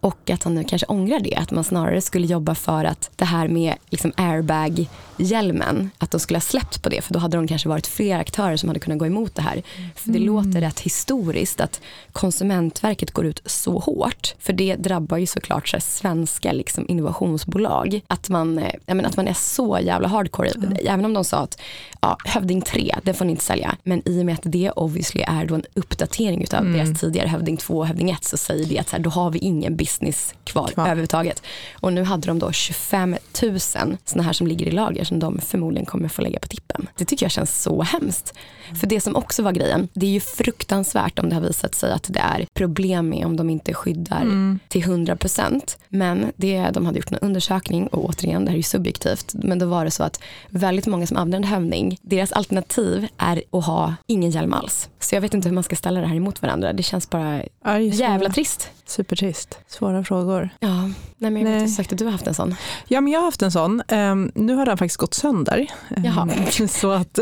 och 0.00 0.30
att 0.30 0.42
han 0.42 0.54
nu 0.54 0.64
kanske 0.64 0.86
ångrar 0.86 1.20
det, 1.20 1.34
att 1.34 1.50
man 1.50 1.64
snarare 1.64 2.00
skulle 2.00 2.26
jobba 2.26 2.54
för 2.54 2.84
att 2.84 3.10
det 3.16 3.24
här 3.24 3.48
med 3.48 3.74
liksom 3.90 4.12
airbag-hjälmen, 4.16 5.90
att 5.98 6.10
de 6.10 6.20
skulle 6.20 6.36
ha 6.36 6.42
släppt 6.42 6.82
på 6.82 6.88
det 6.88 7.02
för 7.02 7.14
då 7.14 7.18
hade 7.18 7.36
de 7.36 7.48
kanske 7.48 7.68
varit 7.68 7.86
fler 7.86 8.18
aktörer 8.18 8.56
som 8.56 8.68
hade 8.68 8.80
kunnat 8.80 8.98
gå 8.98 9.06
emot 9.06 9.34
det 9.34 9.42
här. 9.42 9.62
För 9.94 10.10
det 10.10 10.18
mm. 10.18 10.26
låter 10.26 10.60
rätt 10.60 10.80
historiskt 10.80 11.60
att 11.60 11.80
Konsumentverket 12.12 13.10
går 13.10 13.26
ut 13.26 13.42
så 13.46 13.78
hårt, 13.78 14.34
för 14.38 14.52
det 14.52 14.76
drabbar 14.76 15.16
ju 15.16 15.26
såklart 15.26 15.68
så 15.68 15.80
svenska 15.80 16.52
liksom 16.52 16.84
innovationsbolag. 16.88 18.00
Att 18.06 18.28
man, 18.28 18.58
eh, 18.58 18.72
menar, 18.86 19.08
att 19.08 19.16
man 19.16 19.28
är 19.28 19.34
så 19.34 19.78
jävla 19.82 20.08
hardcore, 20.08 20.50
mm. 20.50 20.76
även 20.86 21.04
om 21.04 21.14
de 21.14 21.24
sa 21.24 21.38
att 21.38 21.60
ja, 22.00 22.16
Hövding 22.24 22.62
3, 22.62 22.94
det 23.02 23.14
får 23.14 23.24
ni 23.24 23.30
inte 23.30 23.44
sälja. 23.44 23.76
Men 23.82 24.02
i 24.04 24.20
och 24.20 24.26
med 24.26 24.34
att 24.34 24.42
det 24.44 24.70
obviously 24.70 25.24
är 25.26 25.44
då 25.44 25.54
en 25.54 25.64
uppdatering 25.74 26.46
av 26.52 26.58
mm. 26.58 26.72
deras 26.72 27.00
tidigare 27.00 27.28
Hövding 27.28 27.56
2 27.56 27.78
och 27.78 27.86
Hövding 27.86 28.10
1 28.10 28.24
så 28.24 28.36
säger 28.36 28.66
det 28.66 28.78
att 28.78 28.88
så 28.88 28.96
här, 28.96 29.02
då 29.02 29.10
har 29.12 29.30
vi 29.30 29.38
ingen 29.38 29.76
business 29.76 30.34
kvar, 30.44 30.68
kvar. 30.68 30.84
överhuvudtaget. 30.84 31.42
Och 31.80 31.92
nu 31.92 32.04
hade 32.04 32.26
de 32.26 32.38
då 32.38 32.52
25 32.52 33.16
000 33.42 33.60
sådana 33.60 34.22
här 34.22 34.32
som 34.32 34.46
ligger 34.46 34.66
i 34.66 34.70
lager 34.70 35.04
som 35.04 35.18
de 35.18 35.40
förmodligen 35.40 35.86
kommer 35.86 36.08
få 36.08 36.22
lägga 36.22 36.38
på 36.38 36.48
tippen. 36.48 36.88
Det 36.96 37.04
tycker 37.04 37.24
jag 37.24 37.30
känns 37.30 37.62
så 37.62 37.82
hemskt. 37.82 38.34
För 38.80 38.86
det 38.86 39.00
som 39.00 39.16
också 39.16 39.42
var 39.42 39.52
grejen, 39.52 39.88
det 39.92 40.06
är 40.06 40.10
ju 40.10 40.20
fruktansvärt 40.20 41.18
om 41.18 41.28
det 41.28 41.34
har 41.34 41.42
visat 41.42 41.74
sig 41.74 41.92
att 41.92 42.06
det 42.08 42.20
är 42.20 42.46
problem 42.54 43.08
med 43.08 43.26
om 43.26 43.36
de 43.36 43.50
inte 43.50 43.74
skyddar 43.74 44.22
mm. 44.22 44.58
till 44.68 44.82
100 44.82 45.16
procent. 45.16 45.78
Men 45.88 46.32
det, 46.36 46.70
de 46.70 46.86
hade 46.86 46.98
gjort 46.98 47.12
en 47.12 47.18
undersökning 47.18 47.86
och 47.86 48.04
återigen, 48.04 48.44
det 48.44 48.50
här 48.50 48.54
är 48.54 48.58
ju 48.58 48.62
subjektivt, 48.62 49.34
men 49.34 49.58
då 49.58 49.66
var 49.66 49.84
det 49.84 49.90
så 49.90 50.02
att 50.02 50.20
väldigt 50.48 50.86
många 50.86 51.06
som 51.06 51.16
använder 51.16 51.48
hävning, 51.48 51.98
deras 52.02 52.32
alternativ 52.32 53.08
är 53.18 53.42
att 53.52 53.64
ha 53.64 53.94
ingen 54.06 54.30
hjälm 54.30 54.52
alls. 54.52 54.88
Så 55.00 55.14
jag 55.14 55.20
vet 55.20 55.34
inte 55.34 55.48
hur 55.48 55.54
man 55.54 55.64
ska 55.64 55.76
ställa 55.76 56.00
det 56.00 56.06
här 56.06 56.16
emot 56.16 56.42
varandra. 56.42 56.72
Det 56.72 56.82
känns 56.82 57.10
bara 57.10 57.42
ja, 57.64 57.78
jävla 57.78 58.30
trist. 58.30 58.70
Supertrist. 58.92 59.58
Svåra 59.68 60.04
frågor. 60.04 60.48
Ja, 60.60 60.90
nej 61.16 61.30
men 61.30 61.36
jag 61.36 61.50
vet 61.52 61.60
inte 61.62 61.72
sagt 61.72 61.92
att 61.92 61.98
du 61.98 62.04
har 62.04 62.12
haft 62.12 62.26
en 62.26 62.34
sån. 62.34 62.54
Ja 62.88 63.00
men 63.00 63.12
jag 63.12 63.20
har 63.20 63.24
haft 63.24 63.42
en 63.42 63.52
sån. 63.52 63.82
Um, 63.88 64.32
nu 64.34 64.54
har 64.54 64.66
den 64.66 64.78
faktiskt 64.78 64.96
gått 64.96 65.14
sönder. 65.14 65.66
Jaha. 65.96 66.28
Um, 66.60 66.68
så 66.68 66.90
att 66.90 67.18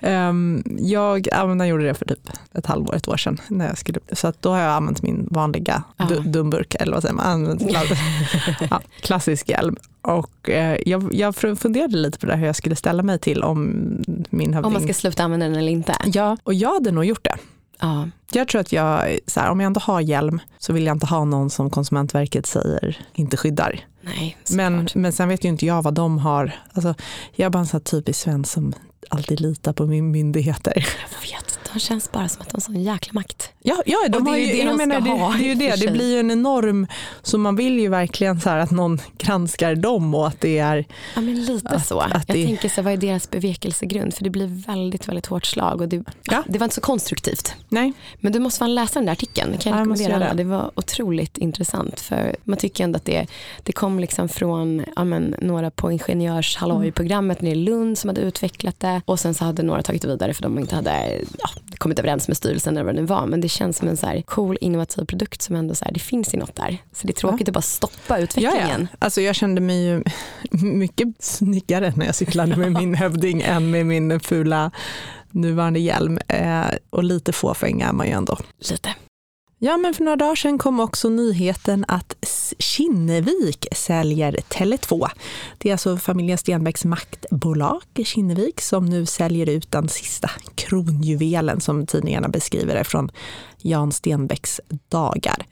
um, 0.00 0.62
jag, 0.78 1.28
jag 1.32 1.68
gjorde 1.68 1.84
det 1.84 1.94
för 1.94 2.04
typ 2.04 2.30
ett 2.52 2.66
halvår, 2.66 2.94
ett 2.94 3.08
år 3.08 3.16
sedan. 3.16 3.40
När 3.48 3.66
jag 3.66 3.78
skulle, 3.78 3.98
så 4.12 4.28
att 4.28 4.42
då 4.42 4.50
har 4.50 4.60
jag 4.60 4.72
använt 4.72 5.02
min 5.02 5.28
vanliga 5.30 5.82
ja. 5.96 6.06
dumburk, 6.06 6.74
eller 6.74 6.92
vad 6.92 7.02
säger 7.02 7.14
man? 7.14 7.58
ja, 8.70 8.80
klassisk 9.00 9.48
hjälm. 9.48 9.76
Och 10.02 10.50
eh, 10.50 10.78
jag, 10.86 11.14
jag 11.14 11.36
funderade 11.36 11.96
lite 11.96 12.18
på 12.18 12.26
det 12.26 12.36
hur 12.36 12.46
jag 12.46 12.56
skulle 12.56 12.76
ställa 12.76 13.02
mig 13.02 13.18
till 13.18 13.42
om 13.42 13.60
min 14.30 14.54
hövding... 14.54 14.66
Om 14.66 14.72
man 14.72 14.82
ska 14.82 14.94
sluta 14.94 15.22
använda 15.22 15.46
den 15.46 15.56
eller 15.56 15.72
inte? 15.72 15.96
Ja, 16.04 16.36
och 16.42 16.54
jag 16.54 16.72
hade 16.72 16.90
nog 16.90 17.04
gjort 17.04 17.24
det. 17.24 17.36
Ja. 17.82 18.08
Jag 18.32 18.48
tror 18.48 18.60
att 18.60 18.72
jag, 18.72 19.18
så 19.26 19.40
här, 19.40 19.50
om 19.50 19.60
jag 19.60 19.66
ändå 19.66 19.80
har 19.80 20.00
hjälm 20.00 20.40
så 20.58 20.72
vill 20.72 20.86
jag 20.86 20.96
inte 20.96 21.06
ha 21.06 21.24
någon 21.24 21.50
som 21.50 21.70
Konsumentverket 21.70 22.46
säger 22.46 23.06
inte 23.12 23.36
skyddar. 23.36 23.80
Nej, 24.00 24.36
men, 24.50 24.88
men 24.94 25.12
sen 25.12 25.28
vet 25.28 25.44
ju 25.44 25.48
inte 25.48 25.66
jag 25.66 25.82
vad 25.82 25.94
de 25.94 26.18
har. 26.18 26.52
Alltså, 26.72 26.94
jag 27.32 27.46
är 27.46 27.50
bara 27.50 27.58
en 27.58 27.66
sån 27.66 27.78
här 27.78 27.84
typisk 27.84 28.20
svensk 28.20 28.52
som 28.52 28.72
alltid 29.08 29.40
litar 29.40 29.72
på 29.72 29.86
min 29.86 30.10
myndigheter. 30.10 30.72
Jag 30.76 31.30
vet, 31.30 31.61
de 31.72 31.78
känns 31.78 32.12
bara 32.12 32.28
som 32.28 32.42
att 32.42 32.48
de 32.48 32.54
har 32.54 32.60
sån 32.60 32.82
jäkla 32.82 33.12
makt. 33.12 33.50
Ja, 33.62 33.82
ja 33.86 33.98
de 34.08 34.26
har 34.26 34.36
ju, 34.36 34.46
det, 34.46 34.64
de 34.64 34.76
menar, 34.76 35.00
det, 35.00 35.10
det, 35.38 35.44
är 35.44 35.48
ju 35.48 35.54
det. 35.54 35.86
Det 35.86 35.92
blir 35.92 36.14
ju 36.14 36.20
en 36.20 36.30
enorm, 36.30 36.86
så 37.22 37.38
man 37.38 37.56
vill 37.56 37.80
ju 37.80 37.88
verkligen 37.88 38.40
så 38.40 38.50
att 38.50 38.70
någon 38.70 39.00
granskar 39.18 39.74
dem 39.74 40.14
och 40.14 40.26
att 40.26 40.40
det 40.40 40.58
är... 40.58 40.84
Ja 41.14 41.20
men 41.20 41.44
lite 41.44 41.68
att, 41.68 41.86
så. 41.86 42.00
Att 42.00 42.12
jag 42.28 42.36
det, 42.36 42.46
tänker 42.46 42.68
så 42.68 42.82
vad 42.82 42.92
är 42.92 42.96
deras 42.96 43.30
bevekelsegrund? 43.30 44.14
För 44.14 44.24
det 44.24 44.30
blir 44.30 44.46
väldigt, 44.46 45.08
väldigt 45.08 45.26
hårt 45.26 45.46
slag 45.46 45.80
och 45.80 45.88
det, 45.88 46.04
ja. 46.22 46.44
det 46.48 46.58
var 46.58 46.64
inte 46.64 46.74
så 46.74 46.80
konstruktivt. 46.80 47.54
Nej. 47.68 47.92
Men 48.20 48.32
du 48.32 48.38
måste 48.38 48.58
fan 48.58 48.74
läsa 48.74 48.98
den 48.98 49.06
där 49.06 49.12
artikeln, 49.12 49.58
kan 49.58 49.72
jag 49.72 49.78
ja, 49.78 49.80
rekommendera 49.80 50.16
alla. 50.16 50.34
Det 50.34 50.44
var 50.44 50.70
otroligt 50.74 51.38
intressant 51.38 52.00
för 52.00 52.36
man 52.44 52.58
tycker 52.58 52.84
ändå 52.84 52.96
att 52.96 53.04
det, 53.04 53.26
det 53.62 53.72
kom 53.72 54.00
liksom 54.00 54.28
från 54.28 54.84
ja, 54.96 55.04
men, 55.04 55.34
några 55.40 55.70
på 55.70 55.92
ingenjörshalloj-programmet 55.92 57.40
mm. 57.40 57.50
nere 57.50 57.60
i 57.60 57.64
Lund 57.64 57.98
som 57.98 58.08
hade 58.08 58.20
utvecklat 58.20 58.80
det 58.80 59.02
och 59.04 59.20
sen 59.20 59.34
så 59.34 59.44
hade 59.44 59.62
några 59.62 59.82
tagit 59.82 60.02
det 60.02 60.08
vidare 60.08 60.34
för 60.34 60.42
de 60.42 60.58
inte 60.58 60.74
hade 60.74 61.20
ja, 61.38 61.48
kommit 61.78 61.98
överens 61.98 62.28
med 62.28 62.36
styrelsen 62.36 62.76
eller 62.76 62.84
vad 62.84 62.94
det 62.94 63.00
nu 63.00 63.06
var. 63.06 63.26
Men 63.26 63.40
det 63.40 63.48
känns 63.48 63.76
som 63.76 63.88
en 63.88 63.96
så 63.96 64.06
här 64.06 64.22
cool 64.22 64.58
innovativ 64.60 65.04
produkt 65.04 65.42
som 65.42 65.56
ändå 65.56 65.74
så 65.74 65.84
här, 65.84 65.92
det 65.92 66.00
finns 66.00 66.34
i 66.34 66.36
något 66.36 66.56
där. 66.56 66.78
Så 66.92 67.06
det 67.06 67.10
är 67.12 67.14
tråkigt 67.14 67.48
ja. 67.48 67.50
att 67.50 67.54
bara 67.54 67.62
stoppa 67.62 68.18
utvecklingen. 68.18 68.80
Ja, 68.80 68.86
ja. 68.90 68.96
Alltså 68.98 69.20
jag 69.20 69.34
kände 69.34 69.60
mig 69.60 69.84
ju 69.84 70.04
mycket 70.50 71.08
snyggare 71.18 71.92
när 71.96 72.06
jag 72.06 72.14
cyklade 72.14 72.56
med 72.56 72.72
min 72.72 72.94
hövding 72.94 73.42
än 73.42 73.70
med 73.70 73.86
min 73.86 74.20
fula 74.20 74.70
nuvarande 75.30 75.80
hjälm. 75.80 76.18
Eh, 76.28 76.66
och 76.90 77.04
lite 77.04 77.32
fåfäng 77.32 77.80
är 77.80 77.92
man 77.92 78.06
ju 78.06 78.12
ändå. 78.12 78.38
Lite. 78.70 78.94
Ja, 79.64 79.76
men 79.76 79.94
för 79.94 80.04
några 80.04 80.16
dagar 80.16 80.34
sedan 80.34 80.58
kom 80.58 80.80
också 80.80 81.08
nyheten 81.08 81.84
att 81.88 82.16
Kinnevik 82.58 83.66
säljer 83.72 84.32
Tele2. 84.32 85.08
Det 85.58 85.68
är 85.68 85.72
alltså 85.72 85.96
familjen 85.96 86.38
Stenbecks 86.38 86.84
maktbolag 86.84 87.82
Kinnevik 88.04 88.60
som 88.60 88.86
nu 88.86 89.06
säljer 89.06 89.48
ut 89.48 89.70
den 89.70 89.88
sista 89.88 90.30
kronjuvelen 90.54 91.60
som 91.60 91.86
tidningarna 91.86 92.28
beskriver 92.28 92.74
det 92.74 92.84
från 92.84 93.10
Jan 93.64 93.92
Stenbecks 93.92 94.60
dagar. 94.88 95.46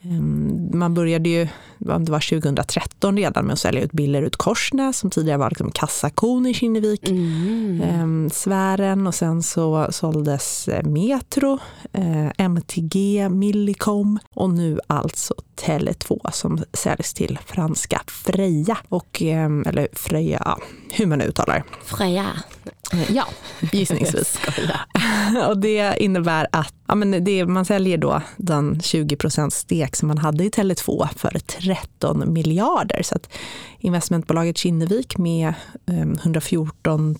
Man 0.72 0.94
började 0.94 1.28
ju, 1.28 1.48
det 1.78 2.10
var 2.10 2.40
2013 2.40 3.16
redan 3.16 3.44
med 3.44 3.52
att 3.52 3.58
sälja 3.58 3.82
ut 3.82 3.92
Billerud 3.92 4.36
Korsnäs 4.36 4.98
som 4.98 5.10
tidigare 5.10 5.38
var 5.38 5.50
liksom 5.50 5.70
kassakon 5.70 6.46
i 6.46 6.54
Kinnevik. 6.54 7.08
Mm. 7.08 8.30
Sfären 8.30 9.06
och 9.06 9.14
sen 9.14 9.42
så 9.42 9.88
såldes 9.90 10.68
eh, 10.68 10.84
Metro, 10.84 11.58
eh, 11.92 12.30
MTG, 12.38 13.28
Millicom 13.28 14.18
och 14.34 14.50
nu 14.50 14.80
alltså 14.86 15.34
Tele2 15.60 16.30
som 16.30 16.64
säljs 16.72 17.14
till 17.14 17.38
franska 17.46 18.00
Freja. 18.06 18.78
Och, 18.88 19.22
eller 19.22 19.88
Freja, 19.92 20.58
hur 20.90 21.06
man 21.06 21.18
nu 21.18 21.24
uttalar 21.24 21.54
det. 21.54 21.64
Freja. 21.84 22.26
Ja, 23.08 23.26
gissningsvis. 23.72 24.38
och 25.48 25.58
det 25.58 25.96
innebär 26.02 26.46
att 26.52 26.74
ja, 26.90 26.94
men 26.94 27.24
det, 27.24 27.46
man 27.46 27.64
säljer 27.64 27.98
då 27.98 28.22
den 28.36 28.74
20% 28.74 29.50
stek 29.50 29.96
som 29.96 30.08
man 30.08 30.18
hade 30.18 30.44
i 30.44 30.48
Tele2 30.48 31.08
för 31.16 31.38
13 31.38 32.32
miljarder. 32.32 33.02
Så 33.02 33.16
att 33.16 33.28
investmentbolaget 33.78 34.58
Kinnevik 34.58 35.18
med 35.18 35.54
114 35.86 37.16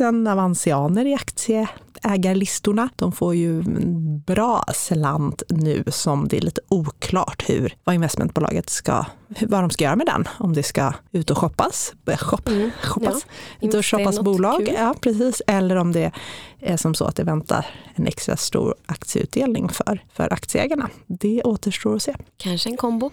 000 0.00 0.26
avansianer 0.26 1.06
i 1.06 1.14
aktieägarlistorna. 1.14 2.88
De 2.96 3.12
får 3.12 3.34
ju 3.34 3.60
en 3.60 4.22
bra 4.26 4.64
slant 4.74 5.42
nu 5.48 5.84
som 5.86 6.28
det 6.28 6.36
är 6.36 6.40
lite 6.40 6.60
oklart 6.68 7.44
hur, 7.46 7.74
vad 7.84 7.94
investmentbolaget 7.94 8.70
ska, 8.70 9.04
vad 9.28 9.62
de 9.62 9.70
ska 9.70 9.84
göra 9.84 9.96
med 9.96 10.06
den. 10.06 10.28
Om 10.38 10.52
det 10.52 10.62
ska 10.62 10.92
ut 11.12 11.30
och 11.30 11.38
shoppas, 11.38 11.92
shop, 12.18 12.40
mm, 12.46 12.70
shoppas, 12.82 13.26
ja. 13.60 13.68
ut 13.68 13.74
och 13.74 13.86
shoppas 13.86 14.20
bolag, 14.20 14.74
ja, 14.78 14.94
precis. 15.00 15.42
eller 15.46 15.76
om 15.76 15.92
det 15.92 16.12
är 16.60 16.76
som 16.76 16.94
så 16.94 17.04
att 17.04 17.16
det 17.16 17.24
väntar 17.24 17.66
en 17.94 18.06
extra 18.06 18.36
stor 18.36 18.74
aktieutdelning 19.06 19.68
för, 19.68 20.00
för 20.12 20.32
aktieägarna. 20.32 20.90
Det 21.06 21.42
återstår 21.42 21.96
att 21.96 22.02
se. 22.02 22.14
Kanske 22.36 22.70
en 22.70 22.76
kombo. 22.76 23.10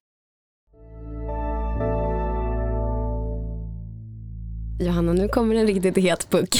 Johanna, 4.80 5.14
nu 5.14 5.28
kommer 5.28 5.56
en 5.56 5.68
riktigt 5.68 5.98
het 5.98 6.30
puck. 6.30 6.56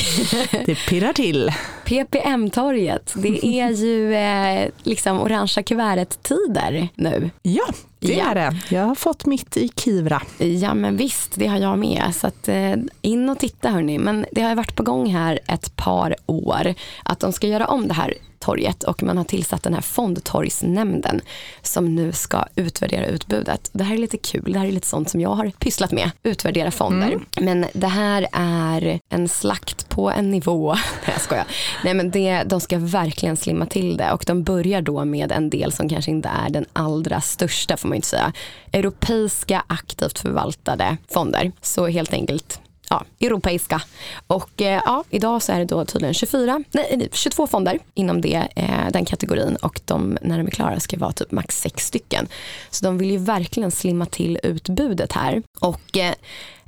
Det 0.66 0.76
pirrar 0.76 1.14
till. 1.14 1.52
PPM-torget, 1.86 3.14
det 3.16 3.46
är 3.46 3.70
ju 3.70 4.14
eh, 4.14 4.70
liksom 4.84 5.20
orangea 5.20 5.64
kuvertet-tider 5.64 6.88
nu. 6.96 7.30
Ja, 7.42 7.66
det 8.00 8.14
ja. 8.14 8.32
är 8.32 8.36
det. 8.36 8.76
Jag 8.76 8.82
har 8.82 8.96
fått 8.96 9.26
mitt 9.26 9.58
i 9.58 9.70
Kivra. 9.76 10.22
Ja 10.38 10.74
men 10.74 10.98
visst, 10.98 11.36
det 11.36 11.48
har 11.48 11.58
jag 11.58 11.80
med. 11.80 12.16
Så 12.16 12.28
att, 12.28 12.48
eh, 12.48 12.74
in 13.02 13.30
och 13.30 13.40
titta 13.40 13.70
hörni. 13.70 13.98
Men 13.98 14.26
det 14.32 14.42
har 14.42 14.56
varit 14.56 14.76
på 14.76 14.84
gång 14.84 15.10
här 15.10 15.40
ett 15.48 15.76
par 15.76 16.16
år 16.26 16.74
att 17.04 17.20
de 17.20 17.34
ska 17.34 17.48
göra 17.48 17.66
om 17.68 17.88
det 17.88 17.94
här 17.94 18.14
torget 18.44 18.84
och 18.84 19.04
man 19.04 19.18
har 19.18 19.24
tillsatt 19.24 19.64
den 19.64 19.74
här 19.74 19.82
fondtorgsnämnden 19.82 21.22
som 21.62 21.96
nu 21.96 22.12
ska 22.12 22.46
utvärdera 22.56 23.06
utbudet. 23.06 23.70
Det 23.74 23.84
här 23.84 23.94
är 23.94 23.98
lite 23.98 24.18
kul, 24.18 24.54
det 24.54 24.60
här 24.60 24.68
är 24.68 24.72
lite 24.72 24.88
sånt 24.88 25.10
som 25.10 25.22
jag 25.22 25.30
har 25.30 25.52
pysslat 25.60 25.92
med, 25.92 26.12
utvärdera 26.24 26.72
fonder. 26.72 27.08
Mm. 27.08 27.26
Men 27.42 27.66
det 27.74 27.88
här 27.88 28.28
är 28.32 29.00
en 29.10 29.30
slakt 29.30 29.90
på 29.90 30.12
en 30.12 30.32
nivå, 30.32 30.76
jag 31.06 31.22
skojar. 31.22 31.46
Nej 31.84 31.94
men 31.94 32.12
det, 32.12 32.44
de 32.44 32.62
ska 32.62 32.78
verkligen 32.80 33.38
slimma 33.38 33.66
till 33.66 33.98
det 33.98 34.12
och 34.12 34.24
de 34.28 34.44
börjar 34.44 34.82
då 34.82 35.06
med 35.06 35.32
en 35.32 35.50
del 35.50 35.72
som 35.72 35.90
kanske 35.90 36.12
inte 36.12 36.30
är 36.30 36.50
den 36.50 36.66
allra 36.74 37.22
största 37.22 37.78
får 37.78 37.90
man 37.90 37.96
inte 37.96 38.08
säga. 38.08 38.34
Europeiska 38.72 39.64
aktivt 39.68 40.20
förvaltade 40.20 40.98
fonder. 41.14 41.52
Så 41.62 41.88
helt 41.88 42.14
enkelt 42.14 42.60
ja, 42.90 43.04
europeiska. 43.20 43.82
Och 44.28 44.62
eh, 44.62 44.82
ja, 44.86 45.04
idag 45.10 45.42
så 45.42 45.52
är 45.52 45.60
det 45.60 45.66
då 45.66 45.86
tydligen 45.86 46.14
24, 46.14 46.64
nej, 46.72 47.10
22 47.12 47.48
fonder 47.48 47.80
inom 47.94 48.22
det, 48.22 48.48
eh, 48.56 48.92
den 48.94 49.06
kategorin 49.06 49.56
och 49.56 49.82
de, 49.86 50.18
när 50.22 50.38
de 50.38 50.48
är 50.48 50.52
klara 50.52 50.80
ska 50.80 50.98
vara 50.98 51.12
typ 51.12 51.32
max 51.32 51.62
sex 51.62 51.88
stycken. 51.88 52.28
Så 52.70 52.86
de 52.86 52.98
vill 52.98 53.12
ju 53.12 53.18
verkligen 53.18 53.72
slimma 53.72 54.06
till 54.06 54.40
utbudet 54.44 55.12
här. 55.12 55.44
Och 55.60 55.98
eh, 55.98 56.14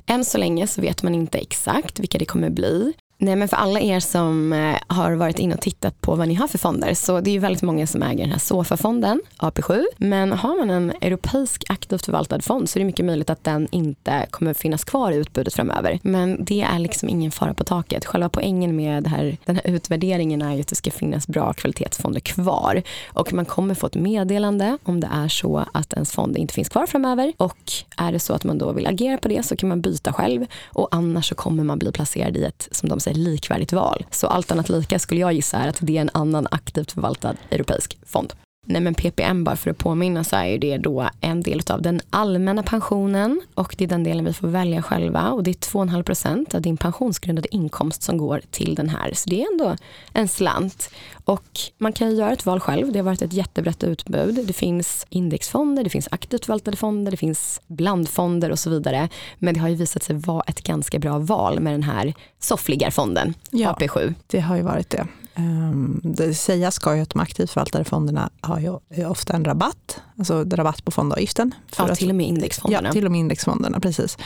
än 0.06 0.24
så 0.24 0.38
länge 0.38 0.66
så 0.66 0.80
vet 0.80 1.02
man 1.02 1.14
inte 1.14 1.38
exakt 1.38 1.98
vilka 1.98 2.18
det 2.18 2.24
kommer 2.24 2.50
bli. 2.50 2.92
Nej 3.18 3.36
men 3.36 3.48
för 3.48 3.56
alla 3.56 3.80
er 3.80 4.00
som 4.00 4.52
eh, 4.52 4.76
har 4.86 5.12
varit 5.12 5.38
inne 5.38 5.54
och 5.54 5.60
tittat 5.60 6.00
på 6.00 6.14
vad 6.14 6.28
ni 6.28 6.34
har 6.34 6.48
för 6.48 6.58
fonder 6.58 6.94
så 6.94 7.20
det 7.20 7.30
är 7.30 7.32
ju 7.32 7.38
väldigt 7.38 7.62
många 7.62 7.86
som 7.86 8.02
äger 8.02 8.18
den 8.18 8.30
här 8.30 8.38
SOFA-fonden, 8.38 9.20
AP7. 9.38 9.84
Men 9.96 10.32
har 10.32 10.58
man 10.58 10.70
en 10.70 10.92
europeisk 11.00 11.64
aktivt 11.68 12.04
förvaltad 12.04 12.40
fond 12.40 12.68
så 12.68 12.78
är 12.78 12.80
det 12.80 12.86
mycket 12.86 13.04
möjligt 13.04 13.30
att 13.30 13.44
den 13.44 13.68
inte 13.70 14.26
kommer 14.30 14.54
finnas 14.54 14.84
kvar 14.84 15.12
i 15.12 15.16
utbudet 15.16 15.54
framöver. 15.54 15.98
Men 16.02 16.44
det 16.44 16.62
är 16.62 16.78
liksom 16.78 17.08
ingen 17.08 17.30
fara 17.30 17.54
på 17.54 17.64
taket. 17.64 18.04
Själva 18.04 18.28
poängen 18.28 18.76
med 18.76 19.06
här, 19.06 19.36
den 19.44 19.56
här 19.56 19.66
utvärderingen 19.66 20.42
är 20.42 20.54
ju 20.54 20.60
att 20.60 20.68
det 20.68 20.74
ska 20.74 20.90
finnas 20.90 21.28
bra 21.28 21.52
kvalitetsfonder 21.52 22.20
kvar. 22.20 22.82
Och 23.06 23.32
man 23.32 23.44
kommer 23.44 23.74
få 23.74 23.86
ett 23.86 23.94
meddelande 23.94 24.78
om 24.84 25.00
det 25.00 25.08
är 25.12 25.28
så 25.28 25.64
att 25.72 25.92
ens 25.92 26.12
fond 26.12 26.36
inte 26.36 26.54
finns 26.54 26.68
kvar 26.68 26.86
framöver. 26.86 27.32
Och 27.36 27.72
är 27.96 28.12
det 28.12 28.18
så 28.18 28.32
att 28.32 28.44
man 28.44 28.58
då 28.58 28.72
vill 28.72 28.86
agera 28.86 29.18
på 29.18 29.28
det 29.28 29.46
så 29.46 29.56
kan 29.56 29.68
man 29.68 29.80
byta 29.80 30.12
själv. 30.12 30.46
Och 30.64 30.88
annars 30.90 31.28
så 31.28 31.34
kommer 31.34 31.64
man 31.64 31.78
bli 31.78 31.92
placerad 31.92 32.36
i 32.36 32.44
ett, 32.44 32.68
som 32.70 32.88
de 32.88 33.00
Alltså 33.06 33.20
sig 33.20 33.32
likvärdigt 33.32 33.72
val. 33.72 34.06
Så 34.10 34.26
allt 34.26 34.52
annat 34.52 34.68
lika 34.68 34.98
skulle 34.98 35.20
jag 35.20 35.32
gissa 35.32 35.56
är 35.56 35.68
att 35.68 35.78
det 35.80 35.96
är 35.96 36.00
en 36.00 36.10
annan 36.14 36.46
aktivt 36.50 36.92
förvaltad 36.92 37.36
europeisk 37.50 37.98
fond. 38.06 38.32
Nej 38.68 38.80
men 38.80 38.94
PPM 38.94 39.44
bara 39.44 39.56
för 39.56 39.70
att 39.70 39.78
påminna 39.78 40.24
så 40.24 40.36
är 40.36 40.58
det 40.58 40.78
då 40.78 41.08
en 41.20 41.42
del 41.42 41.60
av 41.70 41.82
den 41.82 42.00
allmänna 42.10 42.62
pensionen 42.62 43.40
och 43.54 43.74
det 43.78 43.84
är 43.84 43.88
den 43.88 44.04
delen 44.04 44.24
vi 44.24 44.32
får 44.32 44.48
välja 44.48 44.82
själva 44.82 45.30
och 45.30 45.42
det 45.42 45.50
är 45.50 45.54
2,5 45.54 46.02
procent 46.02 46.54
av 46.54 46.62
din 46.62 46.76
pensionsgrundade 46.76 47.54
inkomst 47.54 48.02
som 48.02 48.18
går 48.18 48.42
till 48.50 48.74
den 48.74 48.88
här. 48.88 49.12
Så 49.14 49.30
det 49.30 49.42
är 49.42 49.52
ändå 49.52 49.76
en 50.12 50.28
slant. 50.28 50.90
Och 51.24 51.60
man 51.78 51.92
kan 51.92 52.16
göra 52.16 52.32
ett 52.32 52.46
val 52.46 52.60
själv. 52.60 52.92
Det 52.92 52.98
har 52.98 53.04
varit 53.04 53.22
ett 53.22 53.32
jättebrett 53.32 53.84
utbud. 53.84 54.46
Det 54.46 54.52
finns 54.52 55.06
indexfonder, 55.08 55.84
det 55.84 55.90
finns 55.90 56.08
aktivt 56.10 56.44
förvaltade 56.44 56.76
fonder, 56.76 57.10
det 57.10 57.16
finns 57.16 57.60
blandfonder 57.66 58.50
och 58.50 58.58
så 58.58 58.70
vidare. 58.70 59.08
Men 59.38 59.54
det 59.54 59.60
har 59.60 59.68
ju 59.68 59.74
visat 59.74 60.02
sig 60.02 60.16
vara 60.16 60.42
ett 60.46 60.62
ganska 60.62 60.98
bra 60.98 61.18
val 61.18 61.60
med 61.60 61.72
den 61.72 61.82
här 61.82 62.14
soffliggarfonden, 62.38 63.34
ja, 63.50 63.72
AP7. 63.80 64.14
Det 64.26 64.40
har 64.40 64.56
ju 64.56 64.62
varit 64.62 64.90
det. 64.90 65.06
Um, 65.38 66.00
det 66.04 66.34
sägas 66.34 66.74
ska 66.74 66.96
ju 66.96 67.02
att 67.02 67.10
de 67.10 67.20
aktivt 67.20 67.50
förvaltade 67.50 67.84
fonderna 67.84 68.30
har 68.40 68.60
ju 68.60 69.06
ofta 69.06 69.32
en 69.32 69.44
rabatt, 69.44 70.00
alltså 70.18 70.44
rabatt 70.44 70.84
på 70.84 70.90
fondavgiften. 70.90 71.54
ja, 71.78 71.94
till 71.94 72.08
och 72.10 72.14
med 72.14 72.26
indexfonderna. 72.26 72.88
Ja, 72.88 72.92
till 72.92 73.04
och 73.04 73.10
med 73.12 73.20
indexfonderna, 73.20 73.80
precis. 73.80 74.18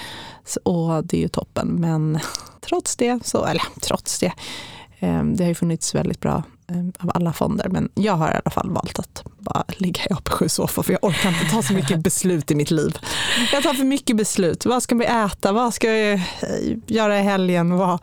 Så, 0.45 0.61
och 0.63 1.05
det 1.05 1.17
är 1.17 1.21
ju 1.21 1.29
toppen, 1.29 1.69
men 1.69 2.19
trots 2.61 2.97
det, 2.97 3.27
så, 3.27 3.45
eller 3.45 3.63
trots 3.81 4.19
det, 4.19 4.33
um, 5.01 5.37
det 5.37 5.45
har 5.45 5.49
ju 5.49 5.55
funnits 5.55 5.95
väldigt 5.95 6.21
bra 6.21 6.43
um, 6.67 6.93
av 6.99 7.11
alla 7.15 7.33
fonder, 7.33 7.69
men 7.69 7.91
jag 7.95 8.15
har 8.15 8.29
i 8.29 8.35
alla 8.35 8.51
fall 8.51 8.71
valt 8.71 8.99
att 8.99 9.25
bara 9.53 9.65
ligga 9.77 10.03
i 10.03 10.09
AP7-soffa 10.09 10.83
för 10.83 10.93
jag 10.93 11.05
orkar 11.05 11.29
inte 11.29 11.45
ta 11.45 11.63
så 11.63 11.73
mycket 11.73 11.99
beslut 11.99 12.51
i 12.51 12.55
mitt 12.55 12.71
liv. 12.71 12.99
Jag 13.53 13.63
tar 13.63 13.75
för 13.75 13.85
mycket 13.85 14.17
beslut. 14.17 14.67
Vad 14.67 14.83
ska 14.83 14.95
vi 14.95 15.05
äta? 15.05 15.53
Vad 15.53 15.75
ska 15.75 15.91
vi 15.91 16.13
eh, 16.13 16.21
göra 16.87 17.19
i 17.19 17.23
helgen? 17.23 17.79
Vad... 17.79 17.99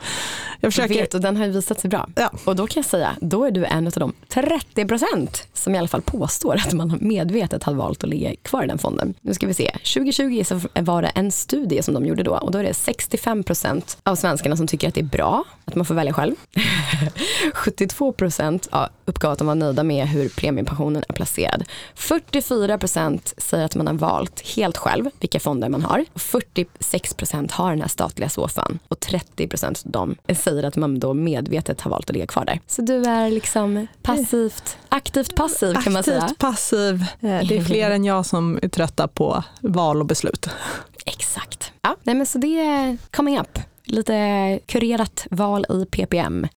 Jag 0.59 0.73
försöker... 0.73 0.95
vet, 0.95 1.13
och 1.13 1.21
den 1.21 1.37
har 1.37 1.45
ju 1.45 1.51
visat 1.51 1.79
sig 1.79 1.89
bra. 1.89 2.09
Ja. 2.15 2.31
Och 2.45 2.55
då 2.55 2.67
kan 2.67 2.81
jag 2.81 2.89
säga, 2.89 3.15
då 3.21 3.45
är 3.45 3.51
du 3.51 3.65
en 3.65 3.87
av 3.87 3.93
de 3.93 4.13
30 4.27 4.85
procent 4.85 5.47
som 5.53 5.75
i 5.75 5.77
alla 5.77 5.87
fall 5.87 6.01
påstår 6.01 6.55
att 6.55 6.73
man 6.73 6.97
medvetet 7.01 7.63
har 7.63 7.73
valt 7.73 8.03
att 8.03 8.09
ligga 8.09 8.35
kvar 8.35 8.63
i 8.63 8.67
den 8.67 8.77
fonden. 8.77 9.13
Nu 9.21 9.33
ska 9.33 9.47
vi 9.47 9.53
se, 9.53 9.71
2020 9.71 10.43
så 10.45 10.61
var 10.73 11.01
det 11.01 11.07
en 11.07 11.31
studie 11.31 11.83
som 11.83 11.93
de 11.93 12.05
gjorde 12.05 12.23
då 12.23 12.31
och 12.31 12.51
då 12.51 12.59
är 12.59 12.63
det 12.63 12.73
65 12.73 13.43
procent 13.43 13.97
av 14.03 14.15
svenskarna 14.15 14.57
som 14.57 14.67
tycker 14.67 14.87
att 14.87 14.93
det 14.93 15.01
är 15.01 15.05
bra 15.05 15.43
att 15.67 15.75
man 15.75 15.85
får 15.85 15.95
välja 15.95 16.13
själv. 16.13 16.35
72 17.53 18.11
procent 18.11 18.67
uppgav 19.05 19.31
att 19.31 19.37
de 19.37 19.47
var 19.47 19.55
nöjda 19.55 19.83
med 19.83 20.07
hur 20.07 20.29
premiepensionen 20.29 21.03
är 21.09 21.13
placerad. 21.13 21.63
44 21.95 22.77
procent 22.77 23.33
säger 23.37 23.65
att 23.65 23.75
man 23.75 23.87
har 23.87 23.93
valt 23.93 24.55
helt 24.55 24.77
själv 24.77 25.09
vilka 25.19 25.39
fonder 25.39 25.69
man 25.69 25.81
har. 25.81 26.05
46 26.15 27.13
procent 27.13 27.51
har 27.51 27.69
den 27.69 27.81
här 27.81 27.87
statliga 27.87 28.29
soffan 28.29 28.79
och 28.87 28.99
30 28.99 29.47
procent 29.47 29.81
de 29.85 30.15
säger 30.35 30.63
att 30.63 30.75
man 30.75 30.99
då 30.99 31.13
medvetet 31.13 31.81
har 31.81 31.91
valt 31.91 32.09
att 32.09 32.13
ligga 32.13 32.27
kvar 32.27 32.45
där. 32.45 32.59
Så 32.67 32.81
du 32.81 33.03
är 33.05 33.29
liksom 33.29 33.87
passivt, 34.01 34.77
aktivt 34.89 35.35
passiv 35.35 35.73
kan 35.83 35.93
man 35.93 36.03
säga. 36.03 36.21
Aktivt 36.21 36.37
passiv. 36.37 37.05
Eh, 37.19 37.47
det 37.47 37.57
är 37.57 37.63
fler 37.63 37.91
än 37.91 38.05
jag 38.05 38.25
som 38.25 38.59
är 38.61 38.69
trötta 38.69 39.07
på 39.07 39.43
val 39.61 39.99
och 39.99 40.05
beslut. 40.05 40.49
Exakt. 41.05 41.71
Ja, 41.81 41.95
nej 42.03 42.15
men 42.15 42.25
så 42.25 42.37
det 42.37 42.59
är 42.59 42.97
coming 43.11 43.39
up 43.39 43.59
lite 43.87 44.59
kurerat 44.65 45.27
val 45.31 45.65
i 45.69 45.85
PPM. 45.85 46.47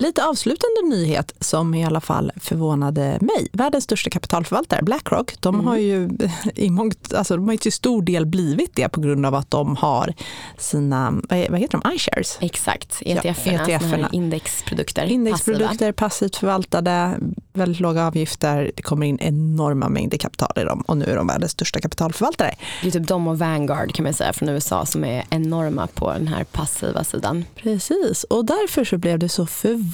Lite 0.00 0.24
avslutande 0.24 0.96
nyhet 0.96 1.34
som 1.40 1.74
i 1.74 1.84
alla 1.84 2.00
fall 2.00 2.32
förvånade 2.36 3.18
mig. 3.20 3.48
Världens 3.52 3.84
största 3.84 4.10
kapitalförvaltare, 4.10 4.82
Blackrock, 4.82 5.34
de 5.40 5.54
mm. 5.54 5.66
har 5.66 5.76
ju 5.76 6.10
i 6.54 6.70
mångt, 6.70 7.14
alltså 7.14 7.36
de 7.36 7.44
har 7.44 7.52
ju 7.52 7.58
till 7.58 7.72
stor 7.72 8.02
del 8.02 8.26
blivit 8.26 8.70
det 8.74 8.88
på 8.88 9.00
grund 9.00 9.26
av 9.26 9.34
att 9.34 9.50
de 9.50 9.76
har 9.76 10.14
sina, 10.58 11.10
vad 11.28 11.60
heter 11.60 11.80
de, 11.82 11.92
iShares? 11.92 12.38
Exakt, 12.40 13.02
ETF-erna, 13.04 13.70
ja, 13.70 13.76
ETF 13.76 14.12
indexprodukter. 14.12 15.04
Indexprodukter, 15.04 15.92
passivt 15.92 16.36
förvaltade, 16.36 17.18
väldigt 17.52 17.80
låga 17.80 18.06
avgifter, 18.06 18.72
det 18.76 18.82
kommer 18.82 19.06
in 19.06 19.18
enorma 19.20 19.88
mängder 19.88 20.18
kapital 20.18 20.52
i 20.56 20.64
dem 20.64 20.80
och 20.80 20.96
nu 20.96 21.04
är 21.04 21.16
de 21.16 21.26
världens 21.26 21.52
största 21.52 21.80
kapitalförvaltare. 21.80 22.54
Det 22.82 22.88
är 22.88 22.92
typ 22.92 23.08
de 23.08 23.28
och 23.28 23.38
Vanguard 23.38 23.94
kan 23.94 24.02
man 24.04 24.14
säga 24.14 24.32
från 24.32 24.48
USA 24.48 24.86
som 24.86 25.04
är 25.04 25.24
enorma 25.30 25.86
på 25.86 26.12
den 26.12 26.28
här 26.28 26.44
passiva 26.44 27.04
sidan. 27.04 27.44
Precis, 27.54 28.24
och 28.24 28.44
därför 28.44 28.84
så 28.84 28.98
blev 28.98 29.18
det 29.18 29.28
så 29.28 29.46
förvånande 29.46 29.89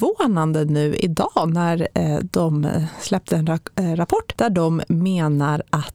nu 0.65 0.97
idag 0.97 1.53
när 1.53 1.89
eh, 1.95 2.19
de 2.31 2.65
eh, 2.65 2.83
släppte 3.01 3.37
en 3.37 3.49
eh, 3.49 3.97
rapport 3.97 4.33
där 4.37 4.51
de 4.51 4.83
menar 4.89 5.63
att 5.71 5.93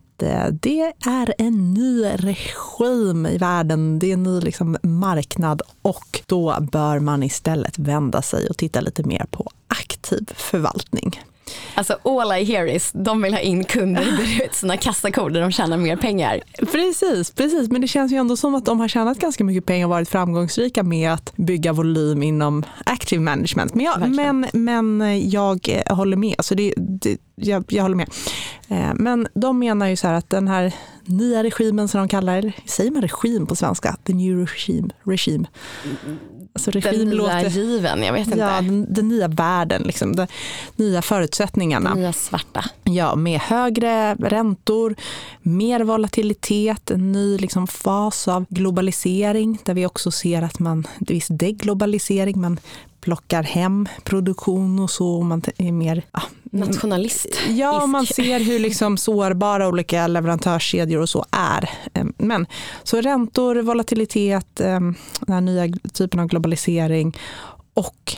det 0.51 0.93
är 1.05 1.33
en 1.37 1.73
ny 1.73 2.03
regim 2.03 3.25
i 3.25 3.37
världen, 3.37 3.99
det 3.99 4.09
är 4.09 4.13
en 4.13 4.23
ny 4.23 4.39
liksom 4.39 4.77
marknad 4.83 5.61
och 5.81 6.21
då 6.25 6.57
bör 6.71 6.99
man 6.99 7.23
istället 7.23 7.79
vända 7.79 8.21
sig 8.21 8.47
och 8.47 8.57
titta 8.57 8.81
lite 8.81 9.03
mer 9.03 9.25
på 9.31 9.49
aktiv 9.67 10.29
förvaltning. 10.35 11.19
Alltså 11.75 11.97
all 12.03 12.39
I 12.39 12.43
hear 12.43 12.67
is, 12.67 12.91
de 12.93 13.21
vill 13.21 13.33
ha 13.33 13.39
in 13.39 13.63
kunder 13.63 14.01
ut 14.45 14.55
sina 14.55 14.77
kassakort 14.77 15.33
där 15.33 15.41
de 15.41 15.51
tjänar 15.51 15.77
mer 15.77 15.95
pengar. 15.95 16.41
Precis, 16.71 17.31
precis, 17.31 17.69
men 17.69 17.81
det 17.81 17.87
känns 17.87 18.11
ju 18.11 18.15
ändå 18.15 18.37
som 18.37 18.55
att 18.55 18.65
de 18.65 18.79
har 18.79 18.87
tjänat 18.87 19.19
ganska 19.19 19.43
mycket 19.43 19.65
pengar 19.65 19.85
och 19.85 19.89
varit 19.89 20.09
framgångsrika 20.09 20.83
med 20.83 21.13
att 21.13 21.33
bygga 21.35 21.73
volym 21.73 22.23
inom 22.23 22.63
active 22.85 23.21
management. 23.21 23.73
Men 23.73 23.85
jag, 23.85 24.09
men, 24.09 24.47
men 24.53 25.19
jag 25.29 25.81
håller 25.89 26.17
med, 26.17 26.35
alltså 26.37 26.55
det, 26.55 26.73
det, 26.77 27.17
jag, 27.35 27.63
jag 27.67 27.83
håller 27.83 27.95
med. 27.95 28.09
Eh, 28.67 28.93
men 28.95 29.27
de 29.33 29.59
menar 29.59 29.87
ju 29.87 29.95
så 29.95 30.07
här 30.07 30.13
att 30.13 30.29
den 30.29 30.47
här 30.47 30.73
nya 31.05 31.43
regimen 31.43 31.87
som 31.87 31.99
de 31.99 32.07
kallar 32.07 32.41
det, 32.41 32.53
säger 32.65 32.91
man 32.91 33.01
regim 33.01 33.47
på 33.47 33.55
svenska? 33.55 33.95
The 34.03 34.13
new 34.13 34.39
regime. 34.39 34.89
regime. 35.03 35.47
Alltså 36.53 36.71
regim 36.71 36.99
den 36.99 37.09
nya 37.09 37.17
låter, 37.17 37.49
given, 37.49 38.03
jag 38.03 38.13
vet 38.13 38.27
inte. 38.27 38.39
Ja, 38.39 38.61
den, 38.61 38.93
den 38.93 39.07
nya 39.07 39.27
världen, 39.27 39.81
liksom, 39.81 40.15
de 40.15 40.27
nya 40.75 41.01
förutsättningarna. 41.01 41.89
Den 41.89 41.99
nya 41.99 42.13
svarta. 42.13 42.65
Ja, 42.83 43.15
med 43.15 43.39
högre 43.39 44.15
räntor, 44.15 44.95
mer 45.41 45.83
volatilitet, 45.83 46.91
en 46.91 47.11
ny 47.11 47.37
liksom, 47.37 47.67
fas 47.67 48.27
av 48.27 48.45
globalisering 48.49 49.59
där 49.65 49.73
vi 49.73 49.85
också 49.85 50.11
ser 50.11 50.41
att 50.41 50.59
man, 50.59 50.87
det 50.99 51.13
viss 51.13 51.27
deglobalisering, 51.27 52.41
man 52.41 52.59
plockar 53.01 53.43
hem 53.43 53.87
produktion 54.03 54.79
och 54.79 54.89
så. 54.89 55.07
Och 55.07 55.25
man 55.25 55.41
är 55.57 55.71
mer... 55.71 56.03
Ja, 56.11 56.21
Nationalist. 56.53 57.27
Ja, 57.49 57.85
man 57.85 58.05
ser 58.05 58.39
hur 58.39 58.59
liksom 58.59 58.97
sårbara 58.97 59.67
olika 59.67 60.07
leverantörskedjor 60.07 61.01
och 61.01 61.09
så 61.09 61.25
är. 61.31 61.69
Ehm, 61.93 62.13
men 62.17 62.45
så 62.83 63.01
räntor, 63.01 63.55
volatilitet, 63.55 64.59
ehm, 64.59 64.95
den 65.19 65.33
här 65.33 65.41
nya 65.41 65.73
typen 65.93 66.19
av 66.19 66.27
globalisering 66.27 67.17
och 67.73 68.15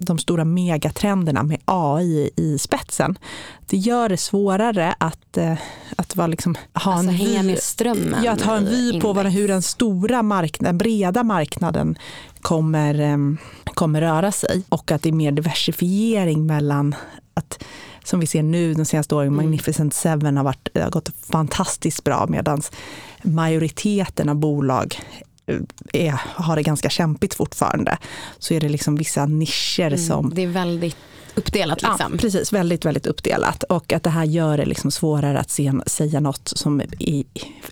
de 0.00 0.18
stora 0.18 0.44
megatrenderna 0.44 1.42
med 1.42 1.58
AI 1.64 2.30
i 2.36 2.58
spetsen. 2.58 3.18
Det 3.66 3.76
gör 3.76 4.08
det 4.08 4.16
svårare 4.16 4.94
att, 4.98 5.36
eh, 5.36 5.58
att 5.96 6.16
vara 6.16 6.26
liksom, 6.26 6.54
ha 6.74 6.94
alltså 6.94 7.24
en 7.26 7.56
strömmen. 7.56 8.24
Ja, 8.24 8.32
att 8.32 8.42
ha 8.42 8.56
en 8.56 8.64
vy 8.64 9.00
på 9.00 9.12
vad, 9.12 9.26
hur 9.26 9.48
den 9.48 9.62
stora 9.62 10.22
marknaden, 10.22 10.78
breda 10.78 11.22
marknaden 11.22 11.98
kommer, 12.40 13.36
kommer 13.64 14.00
röra 14.00 14.32
sig 14.32 14.62
och 14.68 14.92
att 14.92 15.02
det 15.02 15.08
är 15.08 15.12
mer 15.12 15.32
diversifiering 15.32 16.46
mellan 16.46 16.94
att 17.34 17.64
som 18.04 18.20
vi 18.20 18.26
ser 18.26 18.42
nu 18.42 18.74
de 18.74 18.84
senaste 18.84 19.14
åren, 19.14 19.28
mm. 19.28 19.36
Magnificent 19.36 19.94
Seven 19.94 20.36
har, 20.36 20.44
varit, 20.44 20.68
har 20.74 20.90
gått 20.90 21.10
fantastiskt 21.30 22.04
bra 22.04 22.26
medan 22.28 22.62
majoriteten 23.22 24.28
av 24.28 24.36
bolag 24.36 25.00
är, 25.92 26.20
har 26.34 26.56
det 26.56 26.62
ganska 26.62 26.90
kämpigt 26.90 27.34
fortfarande. 27.34 27.98
Så 28.38 28.54
är 28.54 28.60
det 28.60 28.68
liksom 28.68 28.96
vissa 28.96 29.26
nischer 29.26 29.86
mm, 29.86 29.98
som... 29.98 30.32
Det 30.34 30.42
är 30.42 30.46
väldigt 30.46 30.96
uppdelat. 31.34 31.82
Liksom. 31.82 32.12
Ja, 32.12 32.18
precis, 32.18 32.52
väldigt, 32.52 32.84
väldigt 32.84 33.06
uppdelat. 33.06 33.62
Och 33.62 33.92
att 33.92 34.02
det 34.02 34.10
här 34.10 34.24
gör 34.24 34.56
det 34.56 34.64
liksom 34.64 34.90
svårare 34.90 35.38
att 35.38 35.50
se, 35.50 35.72
säga 35.86 36.20
något 36.20 36.48
som 36.48 36.82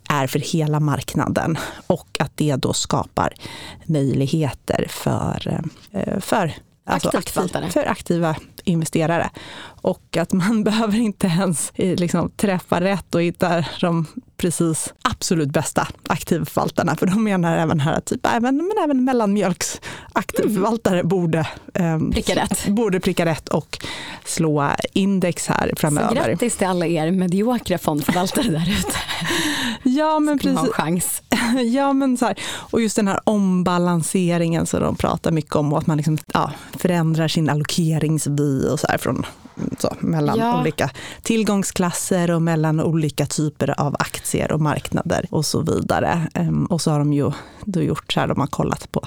är 0.09 0.27
för 0.27 0.39
hela 0.39 0.81
marknaden. 0.81 1.59
Och 1.87 2.17
att 2.19 2.33
det 2.35 2.57
då 2.57 2.73
skapar 2.73 3.35
möjligheter 3.87 4.87
för, 4.91 5.61
eh, 5.93 6.21
för 6.21 6.55
Alltså 6.91 7.09
aktiv, 7.09 7.71
för 7.71 7.87
aktiva 7.87 8.37
investerare. 8.65 9.31
Och 9.81 10.17
att 10.17 10.33
man 10.33 10.65
behöver 10.69 10.99
inte 10.99 11.27
ens 11.27 11.73
eh, 11.75 11.97
liksom, 11.97 12.31
träffa 12.37 12.81
rätt 12.81 13.15
och 13.15 13.23
hitta 13.23 13.65
de 13.81 14.07
precis 14.39 14.95
absolut 15.03 15.51
bästa 15.51 15.89
aktivförvaltarna. 16.07 16.97
För 16.97 17.07
de 17.07 17.25
menar 17.25 17.57
även 17.57 17.81
här 17.81 17.93
att 17.93 18.05
typ, 18.05 18.27
även, 18.27 18.57
men 18.57 18.85
även 18.85 19.05
mellanmjölks 19.05 19.81
aktivförvaltare 20.13 20.99
mm. 20.99 21.09
borde, 21.09 21.39
eh, 21.75 21.99
pricka 22.13 22.35
rätt. 22.35 22.67
borde 22.69 23.01
pricka 23.01 23.25
rätt 23.25 23.49
och 23.49 23.79
slå 24.25 24.71
index 24.93 25.47
här 25.47 25.73
framöver. 25.77 26.09
Så 26.09 26.15
grattis 26.15 26.57
till 26.57 26.67
alla 26.67 26.87
er 26.87 27.11
mediokra 27.11 27.79
fondförvaltare 27.79 28.49
där 28.49 28.71
ute. 28.79 28.97
ja, 29.83 30.19
men 30.19 30.39
precis. 30.39 30.73
Chans. 30.73 31.23
ja, 31.75 31.93
men 31.93 32.17
så 32.17 32.27
här, 32.27 32.39
och 32.71 32.81
just 32.81 32.97
den 32.97 33.09
här 33.09 33.21
ombalanseringen 33.25 34.67
som 34.67 34.81
de 34.81 34.97
pratar 34.97 35.31
mycket 35.31 35.57
om 35.57 35.73
och 35.73 35.79
att 35.79 35.87
man 35.87 35.97
liksom, 35.97 36.19
ja, 36.35 36.53
förändrar 36.73 37.29
sin 37.29 37.51
allokeringsvy 37.51 38.69
och 38.69 38.81
så 38.81 38.87
här 38.87 38.99
från 38.99 39.27
så, 39.79 39.95
mellan 40.01 40.39
ja. 40.39 40.61
olika 40.61 40.91
tillgångsklasser 41.23 42.31
och 42.31 42.43
mellan 42.43 42.81
olika 42.81 43.27
typer 43.27 43.81
av 43.81 43.97
aktier 43.99 44.53
och 44.53 44.61
marknader 44.61 45.27
och 45.31 45.47
så 45.47 45.61
vidare. 45.61 46.29
Ehm, 46.35 46.65
och 46.65 46.81
så 46.81 46.91
har 46.91 46.99
de 46.99 47.13
ju 47.13 47.33
då 47.65 47.83
gjort 47.83 48.13
så 48.13 48.21
här, 48.21 48.27
de 48.27 48.41
har 48.41 48.47
kollat 48.47 48.93
på 48.93 49.03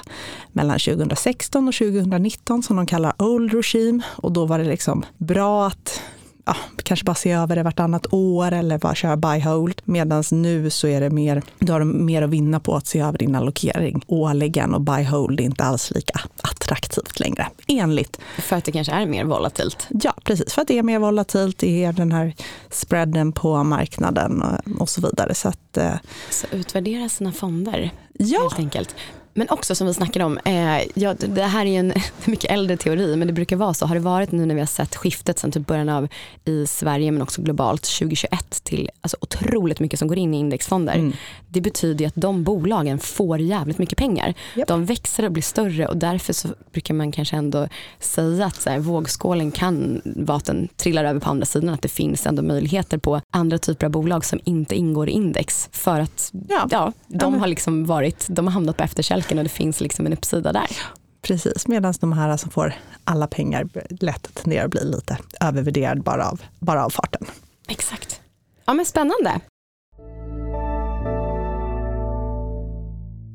mellan 0.51 0.79
2016 0.79 1.67
och 1.67 1.73
2019 1.73 2.63
som 2.63 2.75
de 2.75 2.85
kallar 2.85 3.21
old 3.21 3.53
regime 3.53 4.03
och 4.09 4.31
då 4.31 4.45
var 4.45 4.59
det 4.59 4.65
liksom 4.65 5.05
bra 5.17 5.67
att 5.67 6.01
ja, 6.45 6.55
kanske 6.83 7.05
bara 7.05 7.15
se 7.15 7.31
över 7.31 7.55
det 7.55 7.63
vartannat 7.63 8.13
år 8.13 8.51
eller 8.51 8.77
bara 8.77 8.95
köra 8.95 9.17
buy 9.17 9.39
hold. 9.39 9.81
Medan 9.85 10.23
nu 10.31 10.69
så 10.69 10.87
är 10.87 11.01
det 11.01 11.09
mer, 11.09 11.41
du 11.59 11.71
har 11.71 11.83
mer 11.83 12.21
att 12.21 12.29
vinna 12.29 12.59
på 12.59 12.75
att 12.75 12.87
se 12.87 12.99
över 12.99 13.17
din 13.17 13.35
allokering 13.35 14.03
årligen 14.07 14.73
och 14.73 14.81
buy 14.81 15.03
hold 15.03 15.39
är 15.39 15.43
inte 15.43 15.63
alls 15.63 15.91
lika 15.91 16.21
attraktivt 16.41 17.19
längre, 17.19 17.47
enligt. 17.67 18.19
För 18.37 18.55
att 18.55 18.65
det 18.65 18.71
kanske 18.71 18.93
är 18.93 19.05
mer 19.05 19.25
volatilt? 19.25 19.87
Ja, 19.89 20.13
precis. 20.23 20.53
För 20.53 20.61
att 20.61 20.67
det 20.67 20.77
är 20.77 20.83
mer 20.83 20.99
volatilt, 20.99 21.57
det 21.57 21.83
är 21.83 21.93
den 21.93 22.11
här 22.11 22.33
spreaden 22.69 23.31
på 23.31 23.63
marknaden 23.63 24.41
och, 24.41 24.81
och 24.81 24.89
så 24.89 25.01
vidare. 25.01 25.33
Så, 25.33 25.47
att, 25.47 25.77
eh, 25.77 25.93
så 26.29 26.47
utvärdera 26.51 27.09
sina 27.09 27.31
fonder 27.31 27.91
ja. 28.13 28.39
helt 28.41 28.59
enkelt. 28.59 28.95
Men 29.33 29.49
också 29.49 29.75
som 29.75 29.87
vi 29.87 29.93
snackade 29.93 30.25
om, 30.25 30.37
eh, 30.45 30.81
ja, 30.93 31.13
det 31.13 31.43
här 31.43 31.65
är 31.65 31.79
en 31.79 31.93
mycket 32.25 32.51
äldre 32.51 32.77
teori 32.77 33.15
men 33.15 33.27
det 33.27 33.33
brukar 33.33 33.55
vara 33.55 33.73
så. 33.73 33.85
Har 33.85 33.95
det 33.95 34.01
varit 34.01 34.31
nu 34.31 34.45
när 34.45 34.55
vi 34.55 34.61
har 34.61 34.67
sett 34.67 34.95
skiftet 34.95 35.39
sen 35.39 35.51
typ 35.51 35.67
början 35.67 35.89
av 35.89 36.07
i 36.45 36.67
Sverige 36.67 37.11
men 37.11 37.21
också 37.21 37.41
globalt 37.41 37.83
2021 37.83 38.63
till 38.63 38.89
alltså, 39.01 39.17
otroligt 39.21 39.79
mycket 39.79 39.99
som 39.99 40.07
går 40.07 40.17
in 40.17 40.33
i 40.33 40.37
indexfonder. 40.37 40.93
Mm. 40.93 41.13
Det 41.47 41.61
betyder 41.61 42.07
att 42.07 42.15
de 42.15 42.43
bolagen 42.43 42.99
får 42.99 43.39
jävligt 43.39 43.77
mycket 43.77 43.97
pengar. 43.97 44.33
Yep. 44.55 44.67
De 44.67 44.85
växer 44.85 45.25
och 45.25 45.31
blir 45.31 45.43
större 45.43 45.87
och 45.87 45.97
därför 45.97 46.33
så 46.33 46.47
brukar 46.71 46.93
man 46.93 47.11
kanske 47.11 47.35
ändå 47.35 47.67
säga 47.99 48.45
att 48.45 48.61
så 48.61 48.69
här, 48.69 48.79
vågskålen 48.79 49.51
kan 49.51 50.01
vara 50.03 50.37
att 50.37 50.45
den 50.45 50.67
trillar 50.75 51.05
över 51.05 51.19
på 51.19 51.29
andra 51.29 51.45
sidan. 51.45 51.69
Att 51.69 51.81
det 51.81 51.89
finns 51.89 52.25
ändå 52.25 52.41
möjligheter 52.41 52.97
på 52.97 53.21
andra 53.31 53.57
typer 53.57 53.85
av 53.85 53.91
bolag 53.91 54.25
som 54.25 54.39
inte 54.43 54.75
ingår 54.75 55.09
i 55.09 55.11
index. 55.11 55.69
För 55.71 55.99
att 55.99 56.31
ja. 56.49 56.67
Ja, 56.71 56.93
de 57.07 57.39
har 57.39 57.47
liksom 57.47 57.85
varit, 57.85 58.25
de 58.29 58.47
har 58.47 58.53
hamnat 58.53 58.77
på 58.77 58.83
efterkälken 58.83 59.20
mjölken 59.21 59.37
och 59.37 59.43
det 59.43 59.49
finns 59.49 59.81
liksom 59.81 60.05
en 60.05 60.13
uppsida 60.13 60.51
där. 60.51 60.67
Precis, 61.21 61.67
medan 61.67 61.93
de 61.99 62.13
här 62.13 62.37
som 62.37 62.49
får 62.51 62.73
alla 63.03 63.27
pengar 63.27 63.69
lätt 63.99 64.33
tenderar 64.33 64.65
att 64.65 64.71
bli 64.71 64.85
lite 64.85 65.17
övervärderad 65.41 66.03
bara 66.03 66.29
av, 66.29 66.41
bara 66.59 66.85
av 66.85 66.89
farten. 66.89 67.27
Exakt. 67.67 68.21
Ja 68.65 68.73
men 68.73 68.85
spännande. 68.85 69.41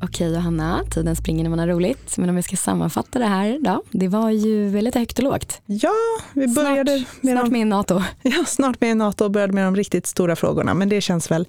Okej 0.03 0.35
Johanna, 0.35 0.85
tiden 0.91 1.17
springer 1.17 1.43
när 1.43 1.51
man 1.51 1.59
har 1.59 1.67
roligt. 1.67 2.19
Men 2.19 2.29
om 2.29 2.37
vi 2.37 2.43
ska 2.43 2.57
sammanfatta 2.57 3.19
det 3.19 3.27
här 3.27 3.59
då. 3.61 3.83
Det 3.91 4.09
var 4.09 4.31
ju 4.31 4.81
lite 4.81 4.99
högt 4.99 5.19
och 5.19 5.25
lågt. 5.25 5.61
Ja, 5.67 5.93
vi 6.35 6.49
började 6.49 6.99
snart, 6.99 7.23
med, 7.23 7.39
snart 7.39 7.51
med 7.51 7.67
NATO. 7.67 8.03
Ja, 8.23 8.45
snart 8.47 8.81
med 8.81 8.97
NATO 8.97 9.25
och 9.25 9.31
började 9.31 9.53
med 9.53 9.65
de 9.65 9.77
riktigt 9.77 10.07
stora 10.07 10.37
frågorna. 10.37 10.75
Men 10.75 10.89
det 10.89 11.01
känns 11.01 11.31
väl, 11.31 11.49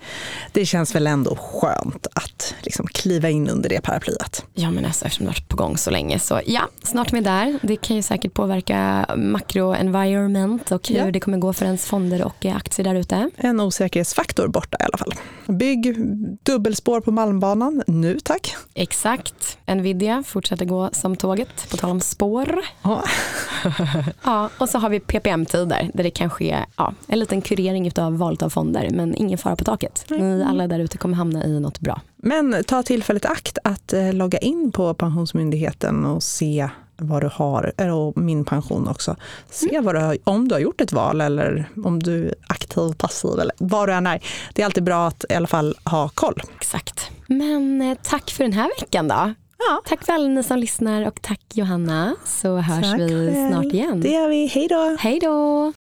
det 0.51 0.65
känns 0.65 0.95
väl 0.95 1.07
ändå 1.07 1.35
skönt 1.35 2.07
att 2.13 2.55
liksom 2.61 2.87
kliva 2.87 3.29
in 3.29 3.49
under 3.49 3.69
det 3.69 3.81
paraplyet. 3.81 4.45
Ja, 4.53 4.71
men 4.71 4.85
alltså, 4.85 5.05
eftersom 5.05 5.25
det 5.25 5.29
har 5.29 5.33
varit 5.33 5.49
på 5.49 5.57
gång 5.57 5.77
så 5.77 5.91
länge. 5.91 6.19
Så 6.19 6.41
ja, 6.45 6.61
snart 6.83 7.11
med 7.11 7.23
där. 7.23 7.59
Det 7.61 7.75
kan 7.75 7.95
ju 7.95 8.01
säkert 8.01 8.33
påverka 8.33 9.05
makroenvironment 9.17 10.71
och 10.71 10.87
hur 10.87 10.97
ja. 10.97 11.11
det 11.11 11.19
kommer 11.19 11.37
gå 11.37 11.53
för 11.53 11.65
ens 11.65 11.85
fonder 11.85 12.23
och 12.23 12.45
aktier 12.45 12.83
där 12.83 12.95
ute. 12.95 13.29
En 13.35 13.59
osäkerhetsfaktor 13.59 14.47
borta 14.47 14.77
i 14.79 14.83
alla 14.83 14.97
fall. 14.97 15.13
Bygg 15.45 15.95
dubbelspår 16.43 17.01
på 17.01 17.11
Malmbanan 17.11 17.83
nu 17.87 18.19
tack. 18.19 18.46
Exakt. 18.73 19.57
Nvidia 19.65 20.23
fortsätter 20.27 20.65
gå 20.65 20.89
som 20.91 21.15
tåget, 21.15 21.69
på 21.71 21.77
tal 21.77 21.91
om 21.91 22.01
spår. 22.01 22.59
Ja. 22.81 23.03
ja, 24.23 24.49
och 24.57 24.69
så 24.69 24.77
har 24.77 24.89
vi 24.89 24.99
PPM-tider 24.99 25.91
där 25.93 26.03
det 26.03 26.09
kan 26.09 26.29
ske 26.29 26.57
ja, 26.77 26.93
en 27.07 27.19
liten 27.19 27.41
kurering 27.41 27.91
av 27.97 28.17
valet 28.17 28.41
av 28.41 28.49
fonder, 28.49 28.89
men 28.89 29.15
ingen 29.15 29.37
fara 29.37 29.55
på 29.55 29.63
taket. 29.63 30.05
Ni 30.09 30.43
alla 30.43 30.67
där 30.67 30.79
ute 30.79 30.97
kommer 30.97 31.15
hamna 31.15 31.45
i 31.45 31.59
något 31.59 31.79
bra. 31.79 32.01
Men 32.15 32.63
ta 32.67 32.83
tillfället 32.83 33.25
akt 33.25 33.57
att 33.63 33.93
eh, 33.93 34.13
logga 34.13 34.37
in 34.37 34.71
på 34.71 34.93
Pensionsmyndigheten 34.93 36.05
och 36.05 36.23
se 36.23 36.69
vad 36.97 37.23
du 37.23 37.29
har, 37.33 37.91
och 37.91 38.17
min 38.17 38.45
pension 38.45 38.87
också. 38.87 39.15
Se 39.49 39.79
vad 39.79 39.95
du 39.95 39.99
har, 39.99 40.17
om 40.23 40.47
du 40.47 40.55
har 40.55 40.59
gjort 40.59 40.81
ett 40.81 40.91
val 40.91 41.21
eller 41.21 41.69
om 41.83 42.03
du 42.03 42.27
är 42.27 42.35
aktiv, 42.47 42.93
passiv 42.97 43.39
eller 43.39 43.55
vad 43.57 43.89
du 43.89 43.93
än 43.93 44.07
är. 44.07 44.23
Det 44.53 44.61
är 44.61 44.65
alltid 44.65 44.83
bra 44.83 45.07
att 45.07 45.25
i 45.29 45.33
alla 45.33 45.47
fall 45.47 45.75
ha 45.85 46.09
koll. 46.09 46.41
Exakt. 46.55 47.11
Men 47.27 47.81
eh, 47.81 47.97
tack 48.03 48.31
för 48.31 48.43
den 48.43 48.53
här 48.53 48.69
veckan 48.79 49.07
då. 49.07 49.33
Ja. 49.57 49.81
Tack 49.85 50.05
för 50.05 50.13
alla 50.13 50.27
ni 50.27 50.43
som 50.43 50.59
lyssnar 50.59 51.07
och 51.07 51.21
tack 51.21 51.41
Johanna 51.53 52.15
så 52.25 52.57
hörs 52.57 52.91
tack 52.91 52.99
vi 52.99 53.47
snart 53.51 53.65
igen. 53.65 54.01
Det 54.01 54.09
gör 54.09 54.29
vi. 54.29 54.47
Hej 54.47 54.67
då. 54.67 54.97
Hej 54.99 55.19
då. 55.19 55.73